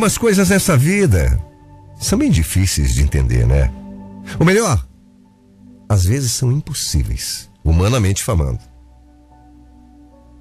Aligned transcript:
Algumas 0.00 0.16
coisas 0.16 0.48
nessa 0.48 0.78
vida 0.78 1.38
são 2.00 2.18
bem 2.18 2.30
difíceis 2.30 2.94
de 2.94 3.02
entender, 3.02 3.46
né? 3.46 3.70
Ou 4.38 4.46
melhor, 4.46 4.82
às 5.86 6.06
vezes 6.06 6.32
são 6.32 6.50
impossíveis, 6.50 7.50
humanamente 7.62 8.24
falando. 8.24 8.60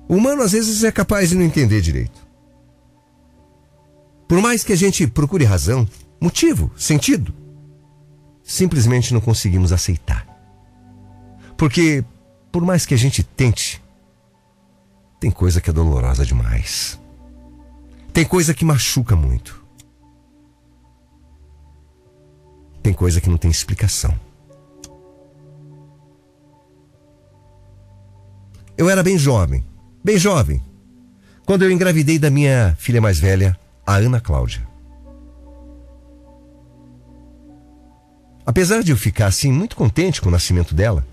O 0.08 0.16
humano 0.16 0.44
às 0.44 0.54
vezes 0.54 0.82
é 0.86 0.94
capaz 0.94 1.28
de 1.28 1.36
não 1.36 1.44
entender 1.44 1.82
direito. 1.82 2.26
Por 4.30 4.42
mais 4.42 4.64
que 4.64 4.72
a 4.72 4.78
gente 4.78 5.06
procure 5.08 5.44
razão, 5.44 5.86
motivo, 6.22 6.72
sentido, 6.78 7.34
simplesmente 8.42 9.14
não 9.14 9.20
conseguimos 9.20 9.74
aceitar. 9.74 10.26
Porque, 11.58 12.02
por 12.50 12.64
mais 12.64 12.86
que 12.86 12.94
a 12.94 12.98
gente 12.98 13.24
tente, 13.24 13.84
tem 15.20 15.30
coisa 15.30 15.60
que 15.60 15.70
é 15.70 15.74
dolorosa 15.74 16.26
demais. 16.26 16.98
Tem 18.14 18.26
coisa 18.26 18.54
que 18.54 18.66
machuca 18.66 19.16
muito. 19.16 19.64
Tem 22.82 22.94
coisa 22.94 23.22
que 23.22 23.30
não 23.30 23.38
tem 23.38 23.52
explicação. 23.52 24.18
Eu 28.78 28.90
era 28.90 29.04
bem 29.04 29.18
jovem, 29.18 29.64
bem 30.04 30.18
jovem, 30.18 30.64
quando 31.46 31.64
eu 31.64 31.72
engravidei 31.72 32.18
da 32.18 32.30
minha 32.30 32.76
filha 32.80 33.02
mais 33.02 33.20
velha, 33.20 33.58
a 33.86 33.96
Ana 33.96 34.22
Cláudia. 34.22 34.66
Apesar 38.46 38.82
de 38.82 38.92
eu 38.92 38.98
ficar 38.98 39.28
assim 39.28 39.52
muito 39.52 39.76
contente 39.76 40.22
com 40.22 40.30
o 40.30 40.32
nascimento 40.32 40.74
dela, 40.74 41.06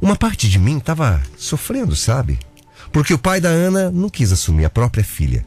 uma 0.00 0.16
parte 0.16 0.48
de 0.48 0.58
mim 0.58 0.78
estava 0.78 1.22
sofrendo, 1.36 1.94
sabe? 1.94 2.38
Porque 2.92 3.14
o 3.14 3.18
pai 3.18 3.40
da 3.40 3.48
Ana 3.48 3.90
não 3.90 4.10
quis 4.10 4.32
assumir 4.32 4.64
a 4.64 4.70
própria 4.70 5.04
filha 5.04 5.46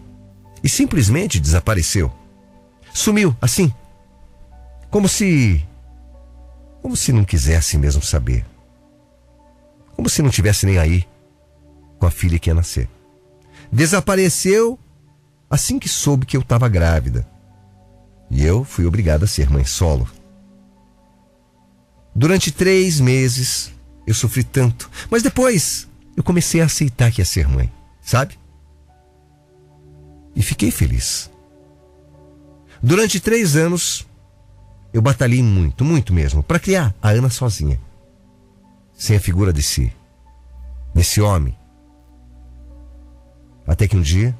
e 0.64 0.70
simplesmente 0.70 1.40
desapareceu. 1.40 2.12
Sumiu, 2.94 3.36
assim. 3.42 3.74
Como 4.90 5.08
se. 5.08 5.66
Como 6.82 6.96
se 6.96 7.12
não 7.12 7.24
quisesse 7.24 7.78
mesmo 7.78 8.02
saber. 8.02 8.46
Como 9.96 10.10
se 10.10 10.22
não 10.22 10.30
tivesse 10.30 10.66
nem 10.66 10.78
aí 10.78 11.06
com 12.00 12.06
a 12.06 12.12
filha 12.12 12.40
que 12.40 12.50
ia 12.50 12.54
nascer. 12.54 12.90
Desapareceu 13.72 14.80
assim 15.50 15.78
que 15.78 15.90
soube 15.90 16.26
que 16.26 16.38
eu 16.38 16.42
estava 16.42 16.70
grávida. 16.70 17.28
E 18.32 18.46
eu 18.46 18.64
fui 18.64 18.86
obrigada 18.86 19.26
a 19.26 19.28
ser 19.28 19.50
mãe 19.50 19.66
solo. 19.66 20.08
Durante 22.16 22.52
três 22.52 23.00
meses 23.00 23.72
eu 24.08 24.14
sofri 24.14 24.44
tanto, 24.44 24.90
mas 25.10 25.22
depois 25.22 25.88
eu 26.16 26.24
comecei 26.24 26.62
a 26.62 26.66
aceitar 26.66 27.12
que 27.12 27.22
ia 27.22 27.26
ser 27.26 27.48
mãe, 27.48 27.72
sabe? 28.02 28.39
E 30.36 30.42
fiquei 30.42 30.72
feliz. 30.72 31.30
Durante 32.82 33.20
três 33.20 33.56
anos, 33.56 34.08
eu 34.94 35.02
batalhei 35.02 35.44
muito, 35.44 35.84
muito 35.84 36.14
mesmo, 36.14 36.42
para 36.42 36.60
criar 36.60 36.96
a 37.02 37.10
Ana 37.10 37.30
sozinha. 37.30 37.80
Sem 38.94 39.16
a 39.16 39.20
figura 39.20 39.54
desse, 39.54 39.92
desse 40.94 41.22
homem. 41.22 41.58
Até 43.68 43.88
que 43.88 43.96
um 43.96 44.02
dia, 44.02 44.36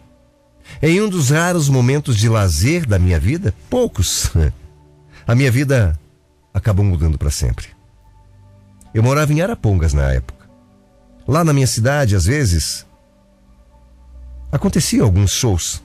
em 0.82 1.02
um 1.02 1.10
dos 1.10 1.30
raros 1.30 1.70
momentos 1.70 2.18
de 2.18 2.28
lazer 2.28 2.86
da 2.86 2.98
minha 2.98 3.20
vida, 3.20 3.54
poucos, 3.70 4.32
a 5.28 5.36
minha 5.36 5.52
vida 5.52 6.00
acabou 6.54 6.84
mudando 6.84 7.18
para 7.18 7.30
sempre. 7.30 7.68
Eu 8.94 9.04
morava 9.04 9.32
em 9.32 9.42
Arapongas 9.42 9.94
na 9.94 10.12
época. 10.12 10.50
Lá 11.28 11.44
na 11.44 11.54
minha 11.54 11.68
cidade, 11.68 12.16
às 12.16 12.26
vezes, 12.26 12.86
aconteciam 14.52 15.06
alguns 15.06 15.32
shows. 15.32 15.82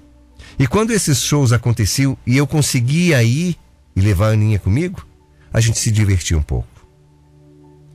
E 0.58 0.66
quando 0.66 0.92
esses 0.92 1.22
shows 1.22 1.52
aconteciam 1.52 2.16
e 2.26 2.36
eu 2.36 2.46
conseguia 2.46 3.22
ir 3.22 3.56
e 3.94 4.00
levar 4.00 4.28
a 4.28 4.32
Aninha 4.32 4.58
comigo, 4.58 5.06
a 5.52 5.60
gente 5.60 5.78
se 5.78 5.90
divertia 5.90 6.38
um 6.38 6.42
pouco. 6.42 6.68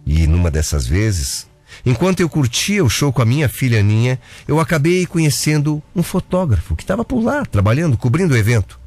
E 0.05 0.25
numa 0.27 0.49
dessas 0.49 0.87
vezes, 0.87 1.47
enquanto 1.85 2.19
eu 2.19 2.29
curtia 2.29 2.83
o 2.83 2.89
show 2.89 3.13
com 3.13 3.21
a 3.21 3.25
minha 3.25 3.47
filha 3.47 3.79
Aninha, 3.79 4.19
eu 4.47 4.59
acabei 4.59 5.05
conhecendo 5.05 5.81
um 5.95 6.03
fotógrafo 6.03 6.75
que 6.75 6.83
estava 6.83 7.05
por 7.05 7.21
lá, 7.21 7.45
trabalhando, 7.45 7.97
cobrindo 7.97 8.33
o 8.33 8.37
evento. 8.37 8.79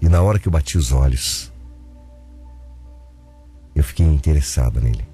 E 0.00 0.08
na 0.08 0.22
hora 0.22 0.38
que 0.38 0.48
eu 0.48 0.52
bati 0.52 0.76
os 0.76 0.92
olhos, 0.92 1.52
eu 3.74 3.84
fiquei 3.84 4.06
interessada 4.06 4.80
nele. 4.80 5.06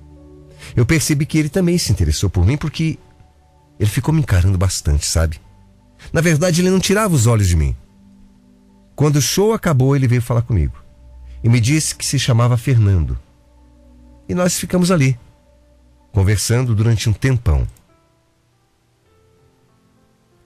Eu 0.77 0.87
percebi 0.87 1.27
que 1.27 1.39
ele 1.39 1.49
também 1.49 1.77
se 1.77 1.93
interessou 1.93 2.31
por 2.31 2.47
mim 2.47 2.57
porque 2.57 2.99
ele 3.83 3.91
ficou 3.91 4.15
me 4.15 4.21
encarando 4.21 4.57
bastante, 4.57 5.05
sabe? 5.05 5.41
Na 6.13 6.21
verdade, 6.21 6.61
ele 6.61 6.71
não 6.71 6.79
tirava 6.79 7.13
os 7.13 7.27
olhos 7.27 7.49
de 7.49 7.57
mim. 7.57 7.75
Quando 8.95 9.17
o 9.17 9.21
show 9.21 9.53
acabou, 9.53 9.97
ele 9.97 10.07
veio 10.07 10.23
falar 10.23 10.43
comigo 10.43 10.77
e 11.43 11.49
me 11.49 11.59
disse 11.59 11.97
que 11.97 12.07
se 12.07 12.17
chamava 12.17 12.57
Fernando. 12.57 13.19
E 14.29 14.37
nós 14.37 14.57
ficamos 14.57 14.93
ali, 14.93 15.19
conversando 16.13 16.77
durante 16.77 17.09
um 17.09 17.13
tempão. 17.13 17.67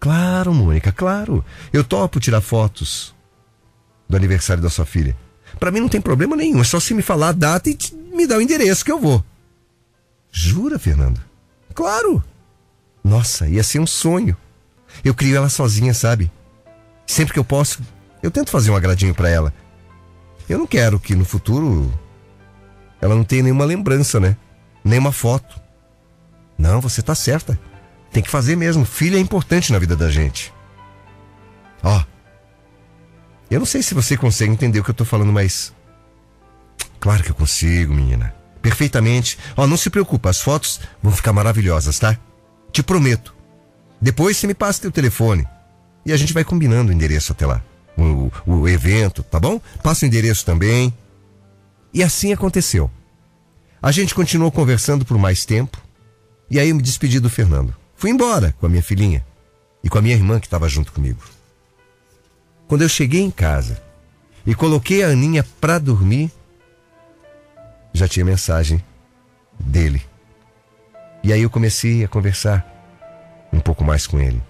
Claro, 0.00 0.54
Mônica, 0.54 0.90
claro. 0.90 1.44
Eu 1.70 1.84
topo 1.84 2.18
tirar 2.18 2.40
fotos 2.40 3.14
do 4.08 4.16
aniversário 4.16 4.62
da 4.62 4.70
sua 4.70 4.86
filha. 4.86 5.14
Para 5.60 5.70
mim 5.70 5.80
não 5.80 5.90
tem 5.90 6.00
problema 6.00 6.34
nenhum, 6.36 6.62
é 6.62 6.64
só 6.64 6.80
se 6.80 6.94
me 6.94 7.02
falar 7.02 7.28
a 7.28 7.32
data 7.32 7.68
e 7.68 7.76
me 8.14 8.26
dar 8.26 8.38
o 8.38 8.42
endereço 8.42 8.82
que 8.82 8.92
eu 8.92 8.98
vou. 8.98 9.22
Jura, 10.32 10.78
Fernando? 10.78 11.20
Claro. 11.74 12.24
Nossa, 13.06 13.46
ia 13.46 13.62
ser 13.62 13.78
um 13.78 13.86
sonho. 13.86 14.36
Eu 15.04 15.14
crio 15.14 15.36
ela 15.36 15.48
sozinha, 15.48 15.94
sabe? 15.94 16.28
Sempre 17.06 17.34
que 17.34 17.38
eu 17.38 17.44
posso, 17.44 17.80
eu 18.20 18.32
tento 18.32 18.50
fazer 18.50 18.72
um 18.72 18.76
agradinho 18.76 19.14
para 19.14 19.28
ela. 19.28 19.54
Eu 20.48 20.58
não 20.58 20.66
quero 20.66 20.98
que 20.98 21.14
no 21.14 21.24
futuro 21.24 21.96
ela 23.00 23.14
não 23.14 23.22
tenha 23.22 23.44
nenhuma 23.44 23.64
lembrança, 23.64 24.18
né? 24.18 24.36
Nenhuma 24.84 25.12
foto. 25.12 25.60
Não, 26.58 26.80
você 26.80 27.00
tá 27.00 27.14
certa. 27.14 27.56
Tem 28.10 28.24
que 28.24 28.30
fazer 28.30 28.56
mesmo. 28.56 28.84
Filho 28.84 29.16
é 29.16 29.20
importante 29.20 29.72
na 29.72 29.78
vida 29.78 29.94
da 29.94 30.10
gente. 30.10 30.52
Ó. 31.84 32.02
Eu 33.48 33.60
não 33.60 33.66
sei 33.66 33.84
se 33.84 33.94
você 33.94 34.16
consegue 34.16 34.50
entender 34.50 34.80
o 34.80 34.84
que 34.84 34.90
eu 34.90 34.94
tô 34.94 35.04
falando, 35.04 35.32
mas. 35.32 35.72
Claro 36.98 37.22
que 37.22 37.30
eu 37.30 37.36
consigo, 37.36 37.94
menina. 37.94 38.34
Perfeitamente. 38.60 39.38
Ó, 39.56 39.64
não 39.64 39.76
se 39.76 39.90
preocupa, 39.90 40.28
as 40.28 40.40
fotos 40.40 40.80
vão 41.00 41.12
ficar 41.12 41.32
maravilhosas, 41.32 42.00
tá? 42.00 42.18
Te 42.76 42.82
prometo. 42.82 43.34
Depois 43.98 44.36
você 44.36 44.46
me 44.46 44.52
passa 44.52 44.82
teu 44.82 44.92
telefone. 44.92 45.48
E 46.04 46.12
a 46.12 46.16
gente 46.18 46.34
vai 46.34 46.44
combinando 46.44 46.90
o 46.90 46.92
endereço 46.92 47.32
até 47.32 47.46
lá. 47.46 47.64
O, 47.96 48.30
o 48.46 48.68
evento, 48.68 49.22
tá 49.22 49.40
bom? 49.40 49.58
Passa 49.82 50.04
o 50.04 50.06
endereço 50.06 50.44
também. 50.44 50.92
E 51.90 52.02
assim 52.02 52.34
aconteceu. 52.34 52.90
A 53.80 53.90
gente 53.90 54.14
continuou 54.14 54.52
conversando 54.52 55.06
por 55.06 55.16
mais 55.16 55.46
tempo. 55.46 55.80
E 56.50 56.60
aí 56.60 56.68
eu 56.68 56.76
me 56.76 56.82
despedi 56.82 57.18
do 57.18 57.30
Fernando. 57.30 57.74
Fui 57.94 58.10
embora 58.10 58.54
com 58.60 58.66
a 58.66 58.68
minha 58.68 58.82
filhinha 58.82 59.24
e 59.82 59.88
com 59.88 59.96
a 59.96 60.02
minha 60.02 60.14
irmã 60.14 60.38
que 60.38 60.46
estava 60.46 60.68
junto 60.68 60.92
comigo. 60.92 61.22
Quando 62.68 62.82
eu 62.82 62.90
cheguei 62.90 63.22
em 63.22 63.30
casa 63.30 63.82
e 64.46 64.54
coloquei 64.54 65.02
a 65.02 65.08
Aninha 65.08 65.42
pra 65.62 65.78
dormir, 65.78 66.30
já 67.94 68.06
tinha 68.06 68.22
mensagem 68.22 68.84
dele. 69.58 70.02
E 71.26 71.32
aí 71.32 71.42
eu 71.42 71.50
comecei 71.50 72.04
a 72.04 72.08
conversar 72.08 72.75
um 73.52 73.60
pouco 73.60 73.84
mais 73.84 74.06
com 74.06 74.18
ele. 74.18 74.42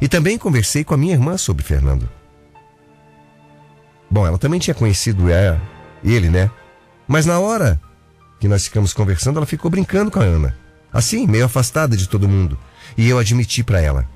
E 0.00 0.08
também 0.08 0.38
conversei 0.38 0.84
com 0.84 0.94
a 0.94 0.96
minha 0.96 1.14
irmã 1.14 1.36
sobre 1.36 1.64
Fernando. 1.64 2.08
Bom, 4.10 4.26
ela 4.26 4.38
também 4.38 4.58
tinha 4.58 4.74
conhecido 4.74 5.30
é, 5.30 5.58
ele, 6.02 6.28
né? 6.28 6.50
Mas 7.06 7.26
na 7.26 7.38
hora 7.38 7.80
que 8.38 8.48
nós 8.48 8.64
ficamos 8.64 8.92
conversando, 8.92 9.36
ela 9.36 9.46
ficou 9.46 9.70
brincando 9.70 10.10
com 10.10 10.20
a 10.20 10.24
Ana. 10.24 10.56
Assim, 10.92 11.26
meio 11.26 11.44
afastada 11.44 11.96
de 11.96 12.08
todo 12.08 12.28
mundo. 12.28 12.58
E 12.96 13.08
eu 13.08 13.18
admiti 13.18 13.62
para 13.62 13.80
ela 13.80 14.08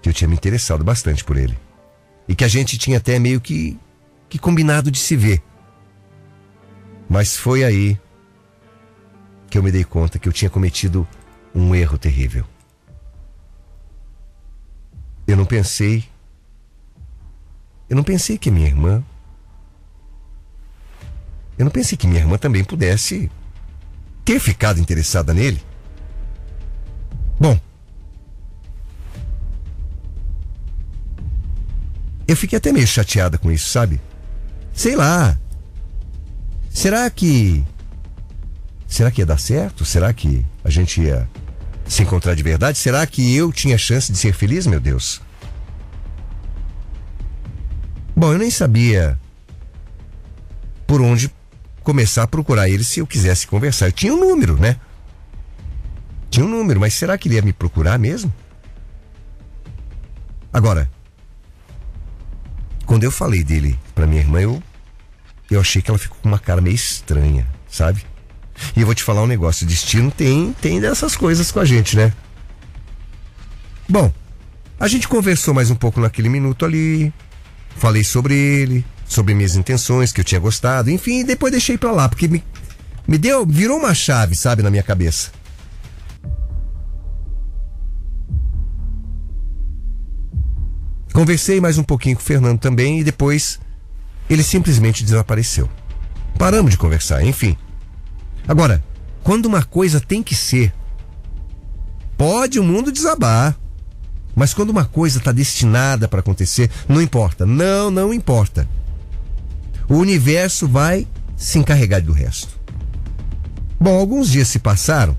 que 0.00 0.08
eu 0.08 0.12
tinha 0.12 0.28
me 0.28 0.34
interessado 0.34 0.84
bastante 0.84 1.24
por 1.24 1.36
ele. 1.36 1.58
E 2.28 2.34
que 2.34 2.44
a 2.44 2.48
gente 2.48 2.76
tinha 2.76 2.98
até 2.98 3.18
meio 3.18 3.40
que, 3.40 3.78
que 4.28 4.38
combinado 4.38 4.90
de 4.90 4.98
se 4.98 5.16
ver. 5.16 5.42
Mas 7.08 7.36
foi 7.36 7.64
aí 7.64 7.98
que 9.48 9.58
eu 9.58 9.62
me 9.62 9.72
dei 9.72 9.84
conta 9.84 10.18
que 10.18 10.28
eu 10.28 10.32
tinha 10.32 10.50
cometido 10.50 11.06
um 11.54 11.74
erro 11.74 11.96
terrível. 11.96 12.44
Eu 15.26 15.36
não 15.36 15.44
pensei. 15.44 16.04
Eu 17.88 17.96
não 17.96 18.04
pensei 18.04 18.36
que 18.36 18.50
minha 18.50 18.66
irmã. 18.66 19.02
Eu 21.56 21.64
não 21.64 21.72
pensei 21.72 21.96
que 21.96 22.06
minha 22.06 22.20
irmã 22.20 22.36
também 22.36 22.64
pudesse 22.64 23.30
ter 24.24 24.40
ficado 24.40 24.80
interessada 24.80 25.32
nele. 25.32 25.62
Bom. 27.38 27.58
Eu 32.26 32.36
fiquei 32.36 32.56
até 32.56 32.72
meio 32.72 32.86
chateada 32.86 33.38
com 33.38 33.52
isso, 33.52 33.68
sabe? 33.68 34.00
Sei 34.72 34.96
lá. 34.96 35.38
Será 36.70 37.08
que. 37.10 37.64
Será 38.86 39.10
que 39.10 39.20
ia 39.20 39.26
dar 39.26 39.38
certo? 39.38 39.84
Será 39.84 40.12
que 40.12 40.44
a 40.62 40.70
gente 40.70 41.00
ia 41.00 41.28
se 41.86 42.02
encontrar 42.02 42.34
de 42.34 42.42
verdade? 42.42 42.78
Será 42.78 43.06
que 43.06 43.34
eu 43.34 43.52
tinha 43.52 43.78
chance 43.78 44.10
de 44.10 44.18
ser 44.18 44.32
feliz, 44.32 44.66
meu 44.66 44.80
Deus? 44.80 45.20
Bom, 48.16 48.32
eu 48.32 48.38
nem 48.38 48.50
sabia 48.50 49.18
por 50.86 51.00
onde 51.00 51.30
começar 51.82 52.22
a 52.22 52.26
procurar 52.26 52.68
ele 52.68 52.84
se 52.84 53.00
eu 53.00 53.06
quisesse 53.06 53.46
conversar. 53.46 53.86
Eu 53.86 53.92
tinha 53.92 54.14
um 54.14 54.20
número, 54.20 54.56
né? 54.56 54.78
Tinha 56.30 56.46
um 56.46 56.48
número, 56.48 56.80
mas 56.80 56.94
será 56.94 57.18
que 57.18 57.28
ele 57.28 57.36
ia 57.36 57.42
me 57.42 57.52
procurar 57.52 57.98
mesmo? 57.98 58.32
Agora, 60.52 60.90
quando 62.86 63.04
eu 63.04 63.10
falei 63.10 63.42
dele 63.42 63.78
para 63.94 64.06
minha 64.06 64.20
irmã, 64.20 64.40
eu, 64.40 64.62
eu 65.50 65.60
achei 65.60 65.82
que 65.82 65.90
ela 65.90 65.98
ficou 65.98 66.16
com 66.22 66.28
uma 66.28 66.38
cara 66.38 66.60
meio 66.60 66.74
estranha, 66.74 67.46
sabe? 67.68 68.04
E 68.76 68.80
eu 68.80 68.86
vou 68.86 68.94
te 68.94 69.02
falar 69.02 69.22
um 69.22 69.26
negócio: 69.26 69.64
o 69.64 69.68
destino 69.68 70.10
tem, 70.10 70.54
tem 70.60 70.80
dessas 70.80 71.16
coisas 71.16 71.50
com 71.50 71.60
a 71.60 71.64
gente, 71.64 71.96
né? 71.96 72.12
Bom, 73.88 74.12
a 74.78 74.88
gente 74.88 75.08
conversou 75.08 75.54
mais 75.54 75.70
um 75.70 75.74
pouco 75.74 76.00
naquele 76.00 76.28
minuto 76.28 76.64
ali. 76.64 77.12
Falei 77.76 78.04
sobre 78.04 78.34
ele, 78.34 78.84
sobre 79.06 79.34
minhas 79.34 79.56
intenções, 79.56 80.12
que 80.12 80.20
eu 80.20 80.24
tinha 80.24 80.40
gostado, 80.40 80.90
enfim, 80.90 81.24
depois 81.24 81.50
deixei 81.50 81.76
pra 81.76 81.90
lá, 81.90 82.08
porque 82.08 82.28
me, 82.28 82.42
me 83.06 83.18
deu, 83.18 83.44
virou 83.44 83.78
uma 83.78 83.94
chave, 83.94 84.36
sabe, 84.36 84.62
na 84.62 84.70
minha 84.70 84.82
cabeça. 84.82 85.30
Conversei 91.12 91.60
mais 91.60 91.78
um 91.78 91.84
pouquinho 91.84 92.16
com 92.16 92.22
o 92.22 92.24
Fernando 92.24 92.58
também 92.58 93.00
e 93.00 93.04
depois 93.04 93.60
ele 94.28 94.42
simplesmente 94.42 95.04
desapareceu. 95.04 95.70
Paramos 96.36 96.72
de 96.72 96.76
conversar, 96.76 97.24
enfim. 97.24 97.56
Agora, 98.46 98.82
quando 99.22 99.46
uma 99.46 99.62
coisa 99.62 100.00
tem 100.00 100.22
que 100.22 100.34
ser, 100.34 100.72
pode 102.16 102.58
o 102.58 102.64
mundo 102.64 102.92
desabar. 102.92 103.56
Mas 104.34 104.52
quando 104.52 104.70
uma 104.70 104.84
coisa 104.84 105.18
está 105.18 105.30
destinada 105.30 106.08
para 106.08 106.20
acontecer, 106.20 106.70
não 106.88 107.00
importa. 107.00 107.46
Não, 107.46 107.90
não 107.90 108.12
importa. 108.12 108.68
O 109.88 109.94
universo 109.94 110.66
vai 110.66 111.06
se 111.36 111.58
encarregar 111.58 112.02
do 112.02 112.12
resto. 112.12 112.58
Bom, 113.78 113.96
alguns 113.98 114.28
dias 114.28 114.48
se 114.48 114.58
passaram 114.58 115.16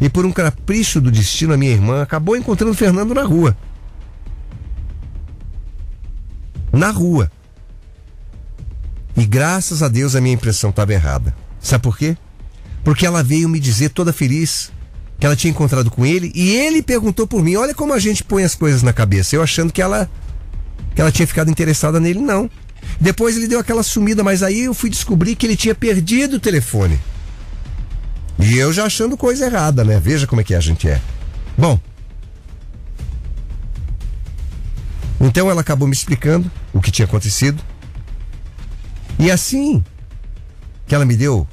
e 0.00 0.08
por 0.08 0.26
um 0.26 0.32
capricho 0.32 1.00
do 1.00 1.10
destino, 1.10 1.54
a 1.54 1.56
minha 1.56 1.72
irmã 1.72 2.02
acabou 2.02 2.36
encontrando 2.36 2.74
Fernando 2.74 3.14
na 3.14 3.22
rua. 3.22 3.56
Na 6.72 6.90
rua. 6.90 7.30
E 9.16 9.24
graças 9.24 9.82
a 9.82 9.88
Deus 9.88 10.14
a 10.14 10.20
minha 10.20 10.34
impressão 10.34 10.70
estava 10.70 10.92
errada. 10.92 11.34
Sabe 11.64 11.82
por 11.82 11.96
quê? 11.96 12.14
Porque 12.84 13.06
ela 13.06 13.22
veio 13.22 13.48
me 13.48 13.58
dizer 13.58 13.88
toda 13.88 14.12
feliz 14.12 14.70
que 15.18 15.24
ela 15.24 15.34
tinha 15.34 15.50
encontrado 15.50 15.90
com 15.90 16.04
ele 16.04 16.30
e 16.34 16.54
ele 16.54 16.82
perguntou 16.82 17.26
por 17.26 17.42
mim. 17.42 17.56
Olha 17.56 17.74
como 17.74 17.94
a 17.94 17.98
gente 17.98 18.22
põe 18.22 18.44
as 18.44 18.54
coisas 18.54 18.82
na 18.82 18.92
cabeça. 18.92 19.34
Eu 19.34 19.42
achando 19.42 19.72
que 19.72 19.80
ela 19.80 20.08
que 20.94 21.00
ela 21.00 21.10
tinha 21.10 21.26
ficado 21.26 21.50
interessada 21.50 21.98
nele, 21.98 22.20
não. 22.20 22.48
Depois 23.00 23.36
ele 23.36 23.48
deu 23.48 23.58
aquela 23.58 23.82
sumida, 23.82 24.22
mas 24.22 24.42
aí 24.42 24.64
eu 24.64 24.74
fui 24.74 24.90
descobrir 24.90 25.34
que 25.34 25.46
ele 25.46 25.56
tinha 25.56 25.74
perdido 25.74 26.36
o 26.36 26.40
telefone. 26.40 27.00
E 28.38 28.58
eu 28.58 28.70
já 28.70 28.84
achando 28.84 29.16
coisa 29.16 29.46
errada, 29.46 29.82
né? 29.82 29.98
Veja 29.98 30.26
como 30.26 30.42
é 30.42 30.44
que 30.44 30.54
a 30.54 30.60
gente 30.60 30.86
é. 30.86 31.00
Bom. 31.56 31.80
Então 35.18 35.50
ela 35.50 35.62
acabou 35.62 35.88
me 35.88 35.94
explicando 35.94 36.50
o 36.74 36.80
que 36.80 36.90
tinha 36.90 37.06
acontecido. 37.06 37.60
E 39.18 39.30
assim 39.30 39.82
que 40.86 40.94
ela 40.94 41.06
me 41.06 41.16
deu 41.16 41.48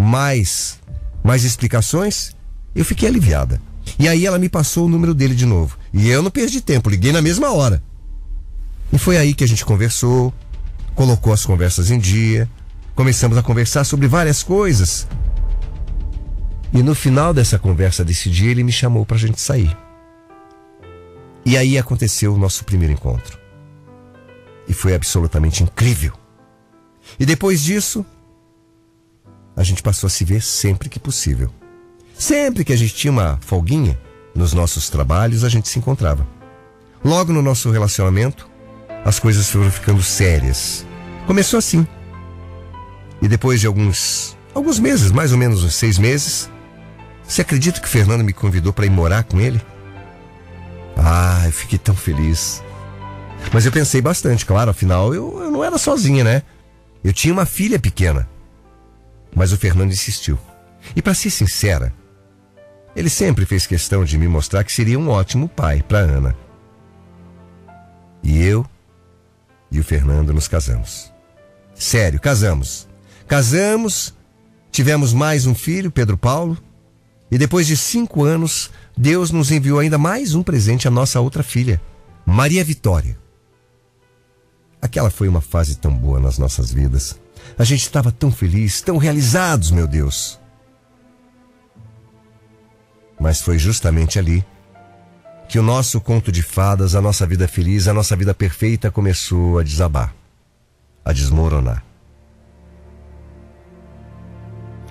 mais 0.00 0.80
mais 1.22 1.44
explicações, 1.44 2.34
eu 2.74 2.84
fiquei 2.84 3.08
aliviada. 3.08 3.60
E 3.98 4.08
aí 4.08 4.26
ela 4.26 4.38
me 4.38 4.48
passou 4.48 4.86
o 4.86 4.88
número 4.88 5.14
dele 5.14 5.34
de 5.34 5.46
novo. 5.46 5.76
E 5.92 6.08
eu 6.08 6.22
não 6.22 6.30
perdi 6.30 6.60
tempo, 6.60 6.90
liguei 6.90 7.12
na 7.12 7.20
mesma 7.20 7.52
hora. 7.52 7.82
E 8.92 8.98
foi 8.98 9.16
aí 9.18 9.34
que 9.34 9.44
a 9.44 9.48
gente 9.48 9.64
conversou, 9.64 10.32
colocou 10.94 11.32
as 11.32 11.44
conversas 11.44 11.90
em 11.90 11.98
dia, 11.98 12.48
começamos 12.94 13.36
a 13.36 13.42
conversar 13.42 13.84
sobre 13.84 14.08
várias 14.08 14.42
coisas. 14.42 15.06
E 16.72 16.82
no 16.82 16.94
final 16.94 17.34
dessa 17.34 17.58
conversa 17.58 18.04
desse 18.04 18.30
dia, 18.30 18.50
ele 18.50 18.62
me 18.62 18.72
chamou 18.72 19.04
para 19.04 19.16
a 19.16 19.20
gente 19.20 19.40
sair. 19.40 19.76
E 21.44 21.56
aí 21.56 21.78
aconteceu 21.78 22.34
o 22.34 22.38
nosso 22.38 22.64
primeiro 22.64 22.92
encontro. 22.92 23.38
E 24.68 24.72
foi 24.72 24.94
absolutamente 24.94 25.62
incrível. 25.62 26.12
E 27.18 27.26
depois 27.26 27.60
disso, 27.60 28.06
a 29.60 29.62
gente 29.62 29.82
passou 29.82 30.06
a 30.06 30.10
se 30.10 30.24
ver 30.24 30.40
sempre 30.40 30.88
que 30.88 30.98
possível. 30.98 31.50
Sempre 32.18 32.64
que 32.64 32.72
a 32.72 32.76
gente 32.76 32.94
tinha 32.94 33.12
uma 33.12 33.38
folguinha 33.42 34.00
nos 34.34 34.54
nossos 34.54 34.88
trabalhos, 34.88 35.44
a 35.44 35.50
gente 35.50 35.68
se 35.68 35.78
encontrava. 35.78 36.26
Logo 37.04 37.30
no 37.30 37.42
nosso 37.42 37.70
relacionamento, 37.70 38.48
as 39.04 39.18
coisas 39.18 39.50
foram 39.50 39.70
ficando 39.70 40.02
sérias. 40.02 40.86
Começou 41.26 41.58
assim. 41.58 41.86
E 43.20 43.28
depois 43.28 43.60
de 43.60 43.66
alguns 43.66 44.34
alguns 44.54 44.78
meses, 44.78 45.12
mais 45.12 45.30
ou 45.30 45.36
menos 45.36 45.62
uns 45.62 45.74
seis 45.74 45.98
meses, 45.98 46.50
você 47.22 47.42
acredita 47.42 47.80
que 47.80 47.86
o 47.86 47.90
Fernando 47.90 48.24
me 48.24 48.32
convidou 48.32 48.72
para 48.72 48.86
ir 48.86 48.90
morar 48.90 49.24
com 49.24 49.38
ele? 49.38 49.60
Ah, 50.96 51.42
eu 51.44 51.52
fiquei 51.52 51.78
tão 51.78 51.94
feliz. 51.94 52.62
Mas 53.52 53.66
eu 53.66 53.72
pensei 53.72 54.00
bastante, 54.00 54.46
claro, 54.46 54.70
afinal 54.70 55.14
eu, 55.14 55.38
eu 55.42 55.50
não 55.50 55.62
era 55.62 55.76
sozinha, 55.76 56.24
né? 56.24 56.42
Eu 57.04 57.12
tinha 57.12 57.34
uma 57.34 57.44
filha 57.44 57.78
pequena. 57.78 58.26
Mas 59.34 59.52
o 59.52 59.56
Fernando 59.56 59.92
insistiu. 59.92 60.38
E 60.94 61.02
para 61.02 61.14
ser 61.14 61.30
sincera, 61.30 61.92
ele 62.94 63.08
sempre 63.08 63.46
fez 63.46 63.66
questão 63.66 64.04
de 64.04 64.18
me 64.18 64.26
mostrar 64.26 64.64
que 64.64 64.72
seria 64.72 64.98
um 64.98 65.08
ótimo 65.08 65.48
pai 65.48 65.82
para 65.82 65.98
Ana. 65.98 66.36
E 68.22 68.42
eu 68.42 68.66
e 69.70 69.78
o 69.78 69.84
Fernando 69.84 70.32
nos 70.32 70.48
casamos. 70.48 71.12
Sério, 71.74 72.20
casamos. 72.20 72.88
Casamos, 73.26 74.14
tivemos 74.72 75.12
mais 75.12 75.46
um 75.46 75.54
filho, 75.54 75.90
Pedro 75.90 76.16
Paulo, 76.16 76.58
e 77.30 77.38
depois 77.38 77.66
de 77.66 77.76
cinco 77.76 78.24
anos, 78.24 78.70
Deus 78.96 79.30
nos 79.30 79.52
enviou 79.52 79.78
ainda 79.78 79.96
mais 79.96 80.34
um 80.34 80.42
presente 80.42 80.88
à 80.88 80.90
nossa 80.90 81.20
outra 81.20 81.42
filha, 81.42 81.80
Maria 82.26 82.64
Vitória. 82.64 83.16
Aquela 84.82 85.10
foi 85.10 85.28
uma 85.28 85.40
fase 85.40 85.76
tão 85.76 85.96
boa 85.96 86.18
nas 86.18 86.38
nossas 86.38 86.72
vidas. 86.72 87.19
A 87.58 87.64
gente 87.64 87.82
estava 87.82 88.10
tão 88.10 88.30
feliz, 88.30 88.80
tão 88.80 88.96
realizados, 88.96 89.70
meu 89.70 89.86
Deus. 89.86 90.40
Mas 93.18 93.40
foi 93.42 93.58
justamente 93.58 94.18
ali 94.18 94.44
que 95.48 95.58
o 95.58 95.62
nosso 95.62 96.00
conto 96.00 96.30
de 96.30 96.42
fadas, 96.42 96.94
a 96.94 97.02
nossa 97.02 97.26
vida 97.26 97.46
feliz, 97.48 97.88
a 97.88 97.92
nossa 97.92 98.16
vida 98.16 98.32
perfeita 98.32 98.90
começou 98.90 99.58
a 99.58 99.62
desabar, 99.62 100.14
a 101.04 101.12
desmoronar. 101.12 101.84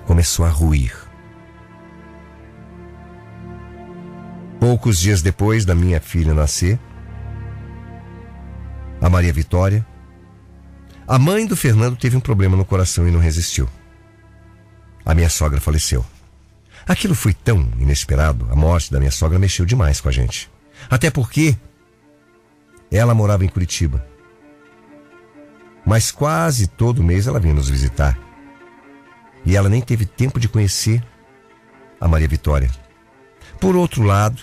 Começou 0.06 0.44
a 0.44 0.50
ruir. 0.50 0.94
Poucos 4.60 4.98
dias 4.98 5.22
depois 5.22 5.64
da 5.64 5.74
minha 5.74 5.98
filha 5.98 6.34
nascer, 6.34 6.78
a 9.00 9.08
Maria 9.08 9.32
Vitória, 9.32 9.86
a 11.10 11.18
mãe 11.18 11.44
do 11.44 11.56
Fernando 11.56 11.96
teve 11.96 12.16
um 12.16 12.20
problema 12.20 12.56
no 12.56 12.64
coração 12.64 13.08
e 13.08 13.10
não 13.10 13.18
resistiu. 13.18 13.68
A 15.04 15.12
minha 15.12 15.28
sogra 15.28 15.60
faleceu. 15.60 16.06
Aquilo 16.86 17.16
foi 17.16 17.34
tão 17.34 17.68
inesperado, 17.80 18.46
a 18.48 18.54
morte 18.54 18.92
da 18.92 19.00
minha 19.00 19.10
sogra 19.10 19.36
mexeu 19.36 19.66
demais 19.66 20.00
com 20.00 20.08
a 20.08 20.12
gente. 20.12 20.48
Até 20.88 21.10
porque 21.10 21.56
ela 22.92 23.12
morava 23.12 23.44
em 23.44 23.48
Curitiba. 23.48 24.06
Mas 25.84 26.12
quase 26.12 26.68
todo 26.68 27.02
mês 27.02 27.26
ela 27.26 27.40
vinha 27.40 27.54
nos 27.54 27.68
visitar. 27.68 28.16
E 29.44 29.56
ela 29.56 29.68
nem 29.68 29.80
teve 29.80 30.06
tempo 30.06 30.38
de 30.38 30.48
conhecer 30.48 31.04
a 32.00 32.06
Maria 32.06 32.28
Vitória. 32.28 32.70
Por 33.58 33.74
outro 33.74 34.04
lado, 34.04 34.40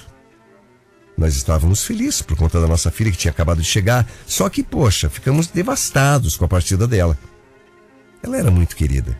nós 1.17 1.35
estávamos 1.35 1.83
felizes 1.83 2.21
por 2.21 2.37
conta 2.37 2.61
da 2.61 2.67
nossa 2.67 2.91
filha 2.91 3.11
que 3.11 3.17
tinha 3.17 3.31
acabado 3.31 3.59
de 3.59 3.67
chegar, 3.67 4.07
só 4.27 4.47
que, 4.49 4.61
poxa, 4.61 5.09
ficamos 5.09 5.47
devastados 5.47 6.37
com 6.37 6.45
a 6.45 6.47
partida 6.47 6.87
dela. 6.87 7.17
Ela 8.21 8.37
era 8.37 8.51
muito 8.51 8.75
querida. 8.75 9.19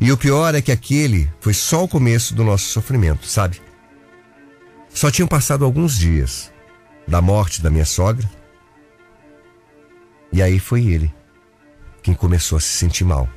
E 0.00 0.12
o 0.12 0.16
pior 0.16 0.54
é 0.54 0.60
que 0.60 0.72
aquele 0.72 1.30
foi 1.40 1.54
só 1.54 1.84
o 1.84 1.88
começo 1.88 2.34
do 2.34 2.44
nosso 2.44 2.66
sofrimento, 2.66 3.26
sabe? 3.26 3.62
Só 4.92 5.10
tinham 5.10 5.26
passado 5.26 5.64
alguns 5.64 5.98
dias 5.98 6.52
da 7.08 7.20
morte 7.20 7.62
da 7.62 7.70
minha 7.70 7.84
sogra. 7.84 8.28
E 10.32 10.42
aí 10.42 10.58
foi 10.58 10.86
ele 10.86 11.12
quem 12.02 12.12
começou 12.14 12.58
a 12.58 12.60
se 12.60 12.68
sentir 12.68 13.04
mal. 13.04 13.28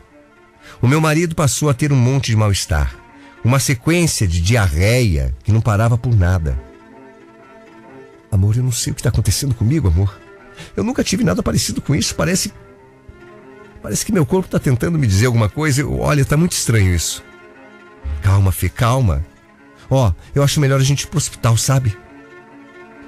O 0.81 0.87
meu 0.87 0.99
marido 0.99 1.33
passou 1.33 1.69
a 1.69 1.73
ter 1.73 1.93
um 1.93 1.95
monte 1.95 2.27
de 2.27 2.35
mal-estar, 2.35 2.93
uma 3.43 3.59
sequência 3.59 4.27
de 4.27 4.41
diarreia 4.41 5.33
que 5.43 5.51
não 5.51 5.61
parava 5.61 5.97
por 5.97 6.13
nada. 6.13 6.66
Amor, 8.31 8.55
eu 8.57 8.63
não 8.63 8.71
sei 8.71 8.91
o 8.91 8.93
que 8.93 9.01
está 9.01 9.09
acontecendo 9.09 9.55
comigo, 9.55 9.87
amor. 9.87 10.19
Eu 10.75 10.83
nunca 10.83 11.03
tive 11.03 11.23
nada 11.23 11.41
parecido 11.41 11.81
com 11.81 11.95
isso. 11.95 12.15
Parece. 12.15 12.53
Parece 13.81 14.05
que 14.05 14.11
meu 14.11 14.25
corpo 14.25 14.47
está 14.47 14.59
tentando 14.59 14.97
me 14.97 15.07
dizer 15.07 15.27
alguma 15.27 15.49
coisa. 15.49 15.81
Eu, 15.81 15.99
olha, 15.99 16.25
tá 16.25 16.35
muito 16.35 16.53
estranho 16.53 16.93
isso. 16.93 17.23
Calma, 18.21 18.51
Fê, 18.51 18.69
calma. 18.69 19.25
Ó, 19.89 20.11
eu 20.35 20.43
acho 20.43 20.59
melhor 20.59 20.79
a 20.79 20.83
gente 20.83 21.03
ir 21.03 21.07
pro 21.07 21.17
hospital, 21.17 21.55
sabe? 21.55 21.97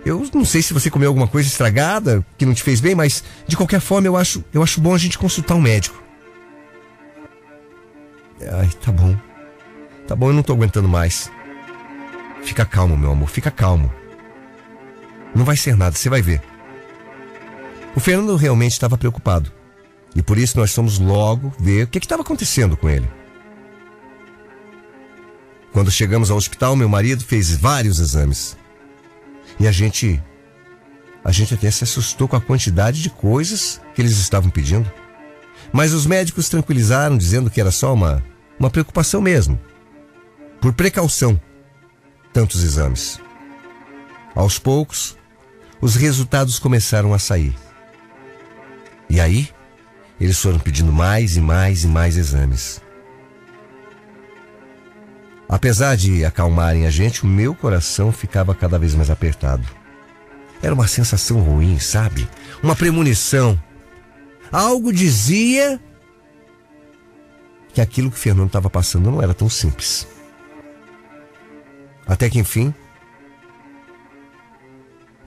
Eu 0.06 0.26
não 0.34 0.46
sei 0.46 0.62
se 0.62 0.74
você 0.74 0.90
comeu 0.90 1.10
alguma 1.10 1.28
coisa 1.28 1.50
estragada 1.50 2.26
que 2.38 2.46
não 2.46 2.54
te 2.54 2.64
fez 2.64 2.80
bem, 2.80 2.96
mas 2.96 3.24
de 3.46 3.58
qualquer 3.58 3.82
forma 3.82 4.08
eu 4.08 4.16
acho, 4.16 4.44
eu 4.54 4.64
acho 4.64 4.80
bom 4.80 4.96
a 4.96 4.98
gente 4.98 5.18
consultar 5.18 5.56
um 5.56 5.62
médico. 5.62 6.02
Ai, 8.42 8.70
tá 8.82 8.92
bom. 8.92 9.16
Tá 10.08 10.16
bom, 10.16 10.30
eu 10.30 10.34
não 10.34 10.44
tô 10.44 10.54
aguentando 10.54 10.88
mais. 10.88 11.30
Fica 12.44 12.66
calmo, 12.66 12.98
meu 12.98 13.12
amor, 13.12 13.30
fica 13.30 13.52
calmo. 13.52 13.92
Não 15.36 15.46
vai 15.46 15.56
ser 15.56 15.76
nada, 15.76 15.96
você 15.96 16.10
vai 16.10 16.22
ver. 16.22 16.42
O 17.96 18.00
Fernando 18.00 18.36
realmente 18.36 18.74
estava 18.74 18.98
preocupado. 18.98 19.52
E 20.16 20.22
por 20.22 20.38
isso 20.38 20.58
nós 20.58 20.74
fomos 20.74 20.98
logo 20.98 21.54
ver 21.60 21.84
o 21.84 21.88
que 21.88 22.00
estava 22.00 22.22
acontecendo 22.22 22.76
com 22.76 22.90
ele. 22.90 23.10
Quando 25.72 25.92
chegamos 25.92 26.32
ao 26.32 26.38
hospital, 26.38 26.76
meu 26.76 26.90
marido 26.90 27.24
fez 27.24 27.56
vários 27.56 28.00
exames. 28.00 28.58
E 29.60 29.68
a 29.68 29.72
gente. 29.72 30.22
A 31.24 31.32
gente 31.32 31.54
até 31.54 31.70
se 31.70 31.84
assustou 31.84 32.28
com 32.28 32.36
a 32.36 32.42
quantidade 32.42 33.02
de 33.02 33.10
coisas 33.10 33.82
que 33.94 34.02
eles 34.02 34.18
estavam 34.18 34.50
pedindo. 34.50 34.90
Mas 35.72 35.94
os 35.94 36.06
médicos 36.06 36.50
tranquilizaram, 36.50 37.18
dizendo 37.18 37.50
que 37.50 37.60
era 37.60 37.70
só 37.70 37.94
uma, 37.94 38.24
uma 38.58 38.70
preocupação 38.70 39.22
mesmo. 39.22 39.60
Por 40.62 40.74
precaução, 40.74 41.40
tantos 42.34 42.64
exames. 42.64 43.20
Aos 44.34 44.58
poucos, 44.58 45.18
os 45.82 45.96
resultados 45.96 46.60
começaram 46.60 47.14
a 47.14 47.20
sair. 47.20 47.56
E 49.10 49.20
aí, 49.20 49.50
eles 50.20 50.40
foram 50.40 50.60
pedindo 50.60 50.92
mais 50.92 51.38
e 51.38 51.42
mais 51.42 51.84
e 51.84 51.88
mais 51.88 52.18
exames. 52.18 52.82
Apesar 55.48 55.96
de 55.96 56.24
acalmarem 56.24 56.86
a 56.86 56.92
gente, 56.92 57.24
o 57.24 57.28
meu 57.28 57.56
coração 57.56 58.12
ficava 58.12 58.54
cada 58.54 58.78
vez 58.78 58.94
mais 58.94 59.10
apertado. 59.10 59.68
Era 60.62 60.76
uma 60.76 60.88
sensação 60.88 61.40
ruim, 61.40 61.80
sabe? 61.80 62.30
Uma 62.62 62.76
premonição. 62.76 63.60
Algo 64.52 64.94
dizia 64.94 65.80
que 67.74 67.82
aquilo 67.82 68.12
que 68.12 68.20
Fernando 68.20 68.48
estava 68.48 68.70
passando 68.70 69.10
não 69.10 69.22
era 69.22 69.34
tão 69.34 69.50
simples. 69.50 70.08
Até 72.06 72.30
que 72.30 72.40
enfim, 72.40 72.74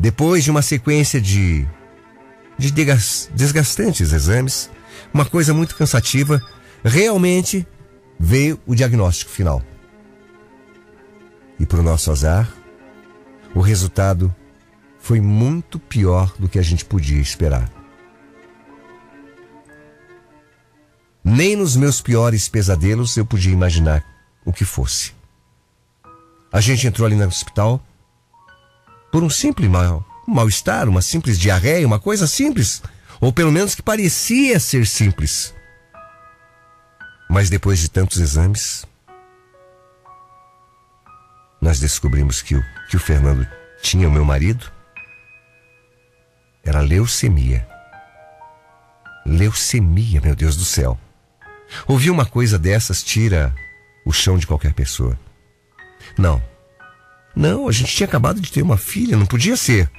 depois 0.02 0.42
de 0.42 0.50
uma 0.50 0.62
sequência 0.62 1.20
de, 1.20 1.64
de 2.58 2.72
desgastantes 2.72 4.12
exames, 4.12 4.68
uma 5.14 5.24
coisa 5.24 5.54
muito 5.54 5.76
cansativa, 5.76 6.42
realmente 6.82 7.64
veio 8.18 8.58
o 8.66 8.74
diagnóstico 8.74 9.30
final. 9.30 9.62
E 11.56 11.64
para 11.64 11.78
o 11.78 11.84
nosso 11.84 12.10
azar, 12.10 12.52
o 13.54 13.60
resultado 13.60 14.34
foi 14.98 15.20
muito 15.20 15.78
pior 15.78 16.34
do 16.36 16.48
que 16.48 16.58
a 16.58 16.62
gente 16.62 16.84
podia 16.84 17.20
esperar. 17.20 17.70
Nem 21.22 21.54
nos 21.54 21.76
meus 21.76 22.00
piores 22.00 22.48
pesadelos 22.48 23.16
eu 23.16 23.24
podia 23.24 23.52
imaginar 23.52 24.04
o 24.44 24.52
que 24.52 24.64
fosse. 24.64 25.12
A 26.52 26.60
gente 26.60 26.88
entrou 26.88 27.06
ali 27.06 27.14
no 27.14 27.24
hospital 27.24 27.80
por 29.12 29.22
um 29.22 29.30
simples 29.30 29.68
mal, 29.68 30.04
um 30.26 30.34
mal-estar, 30.34 30.88
uma 30.88 31.02
simples 31.02 31.38
diarreia, 31.38 31.86
uma 31.86 32.00
coisa 32.00 32.26
simples, 32.26 32.82
ou 33.20 33.30
pelo 33.32 33.52
menos 33.52 33.74
que 33.74 33.82
parecia 33.82 34.58
ser 34.58 34.86
simples. 34.86 35.54
Mas 37.28 37.50
depois 37.50 37.78
de 37.78 37.90
tantos 37.90 38.18
exames, 38.18 38.86
nós 41.60 41.78
descobrimos 41.78 42.42
que 42.42 42.56
o 42.56 42.64
que 42.88 42.96
o 42.96 43.00
Fernando 43.00 43.46
tinha, 43.80 44.06
o 44.06 44.12
meu 44.12 44.24
marido, 44.24 44.70
era 46.62 46.80
leucemia. 46.80 47.66
Leucemia, 49.24 50.20
meu 50.20 50.36
Deus 50.36 50.56
do 50.56 50.64
céu. 50.64 50.98
Ouvir 51.86 52.10
uma 52.10 52.26
coisa 52.26 52.58
dessas 52.58 53.02
tira 53.02 53.54
o 54.04 54.12
chão 54.12 54.36
de 54.36 54.46
qualquer 54.46 54.74
pessoa. 54.74 55.18
Não. 56.18 56.51
Não, 57.34 57.68
a 57.68 57.72
gente 57.72 57.94
tinha 57.94 58.06
acabado 58.06 58.40
de 58.40 58.52
ter 58.52 58.62
uma 58.62 58.76
filha, 58.76 59.16
não 59.16 59.26
podia 59.26 59.56
ser. 59.56 59.90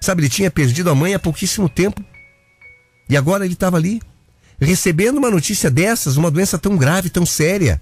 Sabe, 0.00 0.22
ele 0.22 0.28
tinha 0.28 0.50
perdido 0.50 0.90
a 0.90 0.94
mãe 0.94 1.14
há 1.14 1.18
pouquíssimo 1.18 1.68
tempo. 1.68 2.02
E 3.08 3.16
agora 3.16 3.44
ele 3.44 3.54
estava 3.54 3.76
ali, 3.76 4.00
recebendo 4.60 5.18
uma 5.18 5.30
notícia 5.30 5.70
dessas, 5.70 6.16
uma 6.16 6.30
doença 6.30 6.58
tão 6.58 6.76
grave, 6.76 7.10
tão 7.10 7.26
séria. 7.26 7.80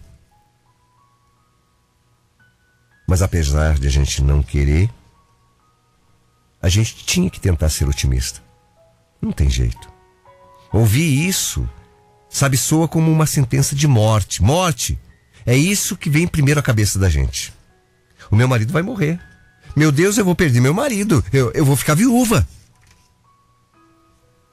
Mas 3.07 3.23
apesar 3.23 3.79
de 3.79 3.87
a 3.87 3.91
gente 3.91 4.23
não 4.23 4.43
querer, 4.43 4.91
a 6.61 6.69
gente 6.69 6.97
tinha 6.97 7.31
que 7.31 7.41
tentar 7.41 7.71
ser 7.71 7.89
otimista. 7.89 8.43
Não 9.21 9.33
tem 9.33 9.49
jeito. 9.49 9.91
Ouvir 10.73 11.27
isso, 11.27 11.69
sabe, 12.29 12.57
soa 12.57 12.87
como 12.87 13.11
uma 13.11 13.27
sentença 13.27 13.75
de 13.75 13.87
morte. 13.87 14.43
Morte! 14.43 14.99
É 15.47 15.57
isso 15.57 15.97
que 15.97 16.11
vem 16.11 16.27
primeiro 16.27 16.61
à 16.61 16.63
cabeça 16.63 16.99
da 16.99 17.09
gente. 17.09 17.58
O 18.31 18.37
meu 18.37 18.49
marido 18.49 18.73
vai 18.73 18.83
morrer. 18.83 19.21
Meu 19.75 19.93
Deus, 19.93 20.19
eu 20.19 20.25
vou 20.25 20.35
perder 20.35 20.61
meu 20.61 20.75
marido. 20.75 21.25
Eu, 21.33 21.51
eu 21.53 21.65
vou 21.65 21.77
ficar 21.77 21.95
viúva. 21.95 22.47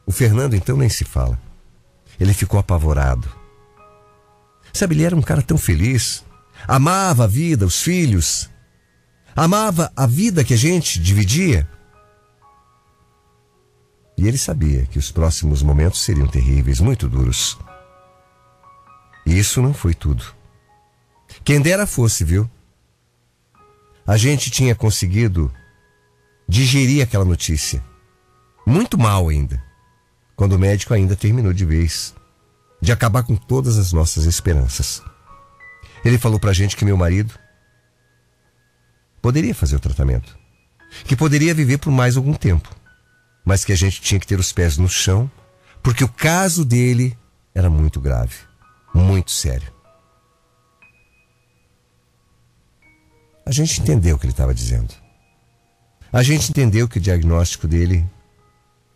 O 0.05 0.12
Fernando, 0.12 0.55
então, 0.55 0.77
nem 0.77 0.89
se 0.89 1.03
fala. 1.03 1.39
Ele 2.20 2.34
ficou 2.34 2.60
apavorado. 2.60 3.27
Sabe, 4.72 4.96
ele 4.96 5.03
era 5.03 5.15
um 5.15 5.22
cara 5.22 5.41
tão 5.41 5.58
feliz. 5.58 6.24
Amava 6.67 7.24
a 7.24 7.27
vida, 7.27 7.65
os 7.65 7.82
filhos. 7.82 8.50
Amava 9.36 9.91
a 9.96 10.05
vida 10.05 10.44
que 10.44 10.53
a 10.53 10.58
gente 10.58 11.00
dividia. 11.00 11.67
E 14.17 14.27
ele 14.27 14.38
sabia 14.38 14.86
que 14.86 14.98
os 14.98 15.12
próximos 15.12 15.62
momentos 15.62 16.01
seriam 16.01 16.27
terríveis, 16.27 16.79
muito 16.79 17.10
duros. 17.10 17.58
E 19.25 19.38
isso 19.38 19.62
não 19.62 19.74
foi 19.74 19.94
tudo. 19.94 20.24
Quem 21.44 21.60
dera 21.62 21.86
fosse, 21.86 22.24
viu? 22.24 22.50
A 24.05 24.17
gente 24.17 24.51
tinha 24.51 24.75
conseguido 24.75 25.51
digerir 26.47 27.03
aquela 27.03 27.25
notícia. 27.25 27.83
Muito 28.65 28.97
mal 28.97 29.29
ainda. 29.29 29.62
Quando 30.35 30.53
o 30.53 30.59
médico 30.59 30.93
ainda 30.93 31.15
terminou 31.15 31.53
de 31.53 31.65
vez 31.65 32.13
de 32.81 32.91
acabar 32.91 33.24
com 33.24 33.35
todas 33.35 33.77
as 33.77 33.91
nossas 33.91 34.25
esperanças. 34.25 35.01
Ele 36.03 36.19
falou 36.19 36.39
pra 36.39 36.53
gente 36.53 36.75
que 36.75 36.85
meu 36.85 36.95
marido 36.95 37.33
poderia 39.21 39.55
fazer 39.55 39.75
o 39.75 39.79
tratamento, 39.79 40.38
que 41.05 41.15
poderia 41.15 41.53
viver 41.53 41.79
por 41.79 41.89
mais 41.89 42.15
algum 42.15 42.33
tempo, 42.33 42.69
mas 43.43 43.65
que 43.65 43.74
a 43.74 43.75
gente 43.75 44.01
tinha 44.01 44.19
que 44.19 44.27
ter 44.27 44.39
os 44.39 44.51
pés 44.51 44.77
no 44.77 44.88
chão, 44.88 45.31
porque 45.81 46.03
o 46.03 46.07
caso 46.07 46.63
dele 46.63 47.17
era 47.55 47.71
muito 47.71 48.00
grave, 48.00 48.35
muito 48.93 49.31
sério. 49.31 49.75
A 53.46 53.52
gente 53.52 53.80
entendeu 53.80 54.16
o 54.16 54.20
que 54.20 54.25
ele 54.25 54.34
estava 54.34 54.54
dizendo. 54.54 54.94
A 56.12 56.24
gente 56.24 56.50
entendeu 56.50 56.88
que 56.88 56.98
o 56.98 57.02
diagnóstico 57.02 57.68
dele 57.68 58.04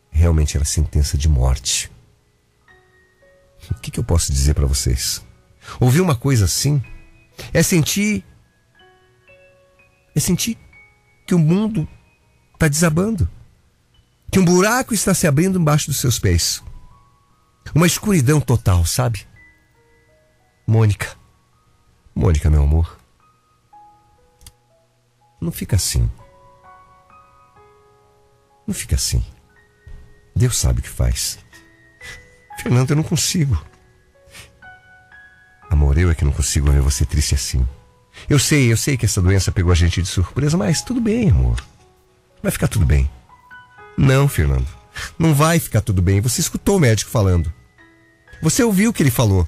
realmente 0.10 0.58
era 0.58 0.66
sentença 0.66 1.18
de 1.18 1.30
morte. 1.30 1.92
O 3.70 3.76
que, 3.76 3.92
que 3.92 4.00
eu 4.00 4.04
posso 4.04 4.32
dizer 4.32 4.56
para 4.56 4.66
vocês? 4.66 5.24
Ouvir 5.80 6.02
uma 6.02 6.16
coisa 6.16 6.46
assim 6.46 6.82
é 7.54 7.62
sentir. 7.62 8.26
É 10.16 10.20
sentir 10.20 10.58
que 11.28 11.36
o 11.36 11.40
mundo 11.40 11.88
está 12.54 12.68
desabando. 12.68 13.30
Que 14.32 14.40
um 14.40 14.46
buraco 14.46 14.94
está 14.94 15.14
se 15.14 15.28
abrindo 15.28 15.60
embaixo 15.60 15.88
dos 15.88 16.00
seus 16.00 16.18
pés. 16.18 16.64
Uma 17.76 17.86
escuridão 17.86 18.42
total, 18.42 18.86
sabe? 18.86 19.28
Mônica. 20.66 21.16
Mônica, 22.16 22.50
meu 22.50 22.64
amor. 22.64 22.99
Não 25.40 25.52
fica 25.52 25.76
assim. 25.76 26.10
Não 28.68 28.74
fica 28.74 28.96
assim. 28.96 29.24
Deus 30.36 30.58
sabe 30.58 30.80
o 30.80 30.84
que 30.84 30.90
faz. 30.90 31.40
Fernando, 32.62 32.92
eu 32.92 32.96
não 32.96 33.04
consigo. 33.04 33.62
amor, 35.70 35.98
eu 35.98 36.12
é 36.12 36.16
que 36.16 36.26
não 36.26 36.32
consigo 36.32 36.72
ver 36.72 36.82
você 36.82 37.06
triste 37.06 37.36
assim. 37.36 37.66
Eu 38.30 38.38
sei, 38.38 38.72
eu 38.72 38.78
sei 38.78 38.98
que 38.98 39.06
essa 39.06 39.22
doença 39.22 39.52
pegou 39.52 39.72
a 39.72 39.76
gente 39.76 40.02
de 40.02 40.08
surpresa, 40.08 40.58
mas 40.58 40.82
tudo 40.82 41.00
bem, 41.00 41.30
amor. 41.30 41.64
Vai 42.42 42.52
ficar 42.52 42.68
tudo 42.68 42.86
bem. 42.86 43.10
Não, 43.98 44.28
Fernando. 44.28 44.68
Não 45.18 45.34
vai 45.34 45.60
ficar 45.60 45.82
tudo 45.82 46.02
bem. 46.02 46.22
Você 46.22 46.42
escutou 46.42 46.78
o 46.78 46.80
médico 46.80 47.12
falando. 47.12 47.52
Você 48.42 48.64
ouviu 48.64 48.90
o 48.90 48.94
que 48.94 49.04
ele 49.04 49.12
falou. 49.12 49.48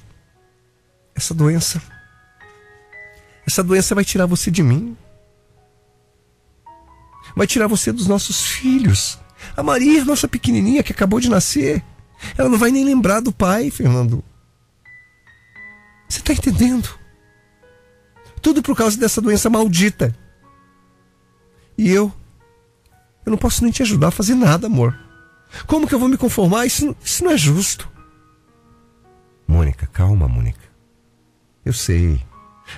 Essa 1.14 1.34
doença. 1.34 1.82
Essa 3.46 3.62
doença 3.62 3.94
vai 3.94 4.04
tirar 4.04 4.26
você 4.26 4.50
de 4.50 4.62
mim. 4.62 4.96
Vai 7.36 7.46
tirar 7.46 7.66
você 7.66 7.92
dos 7.92 8.06
nossos 8.06 8.42
filhos. 8.42 9.18
A 9.56 9.62
Maria, 9.62 10.04
nossa 10.04 10.28
pequenininha 10.28 10.82
que 10.82 10.92
acabou 10.92 11.20
de 11.20 11.28
nascer. 11.28 11.82
Ela 12.36 12.48
não 12.48 12.58
vai 12.58 12.70
nem 12.70 12.84
lembrar 12.84 13.20
do 13.20 13.32
pai, 13.32 13.70
Fernando. 13.70 14.22
Você 16.08 16.20
está 16.20 16.32
entendendo? 16.32 16.88
Tudo 18.40 18.62
por 18.62 18.76
causa 18.76 18.98
dessa 18.98 19.20
doença 19.20 19.48
maldita. 19.48 20.16
E 21.76 21.90
eu? 21.90 22.12
Eu 23.24 23.30
não 23.30 23.38
posso 23.38 23.62
nem 23.62 23.72
te 23.72 23.82
ajudar 23.82 24.08
a 24.08 24.12
fazer 24.12 24.34
nada, 24.34 24.66
amor. 24.66 24.98
Como 25.66 25.86
que 25.86 25.94
eu 25.94 25.98
vou 25.98 26.08
me 26.08 26.16
conformar? 26.16 26.66
Isso, 26.66 26.94
isso 27.02 27.24
não 27.24 27.30
é 27.30 27.36
justo. 27.36 27.90
Mônica, 29.46 29.86
calma, 29.86 30.28
Mônica. 30.28 30.62
Eu 31.64 31.72
sei. 31.72 32.24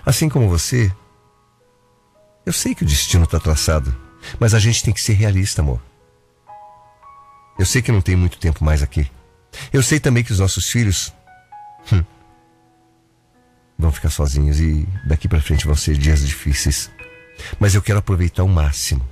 Assim 0.05 0.29
como 0.29 0.49
você, 0.49 0.93
eu 2.45 2.53
sei 2.53 2.75
que 2.75 2.83
o 2.83 2.87
destino 2.87 3.25
está 3.25 3.41
traçado. 3.41 4.04
Mas 4.39 4.55
a 4.55 4.59
gente 4.59 4.83
tem 4.83 4.93
que 4.93 5.01
ser 5.01 5.15
realista, 5.15 5.63
amor. 5.63 5.81
Eu 7.59 7.67
sei 7.67 7.83
que 7.83 7.93
não 7.93 8.01
tem 8.01 8.17
muito 8.17 8.39
tempo 8.39 8.65
mais 8.65 8.83
aqui. 8.83 9.11
Eu 9.73 9.83
sei 9.83 10.01
também 10.01 10.25
que 10.25 10.33
os 10.33 10.41
nossos 10.41 10.69
filhos 10.69 11.13
hum, 11.93 12.03
vão 13.79 13.93
ficar 13.93 14.11
sozinhos 14.11 14.59
e 14.59 14.87
daqui 15.07 15.29
para 15.29 15.41
frente 15.41 15.67
vão 15.67 15.77
ser 15.77 15.97
dias 15.97 16.27
difíceis. 16.27 16.91
Mas 17.59 17.75
eu 17.75 17.83
quero 17.83 17.99
aproveitar 17.99 18.43
o 18.43 18.49
máximo. 18.49 19.07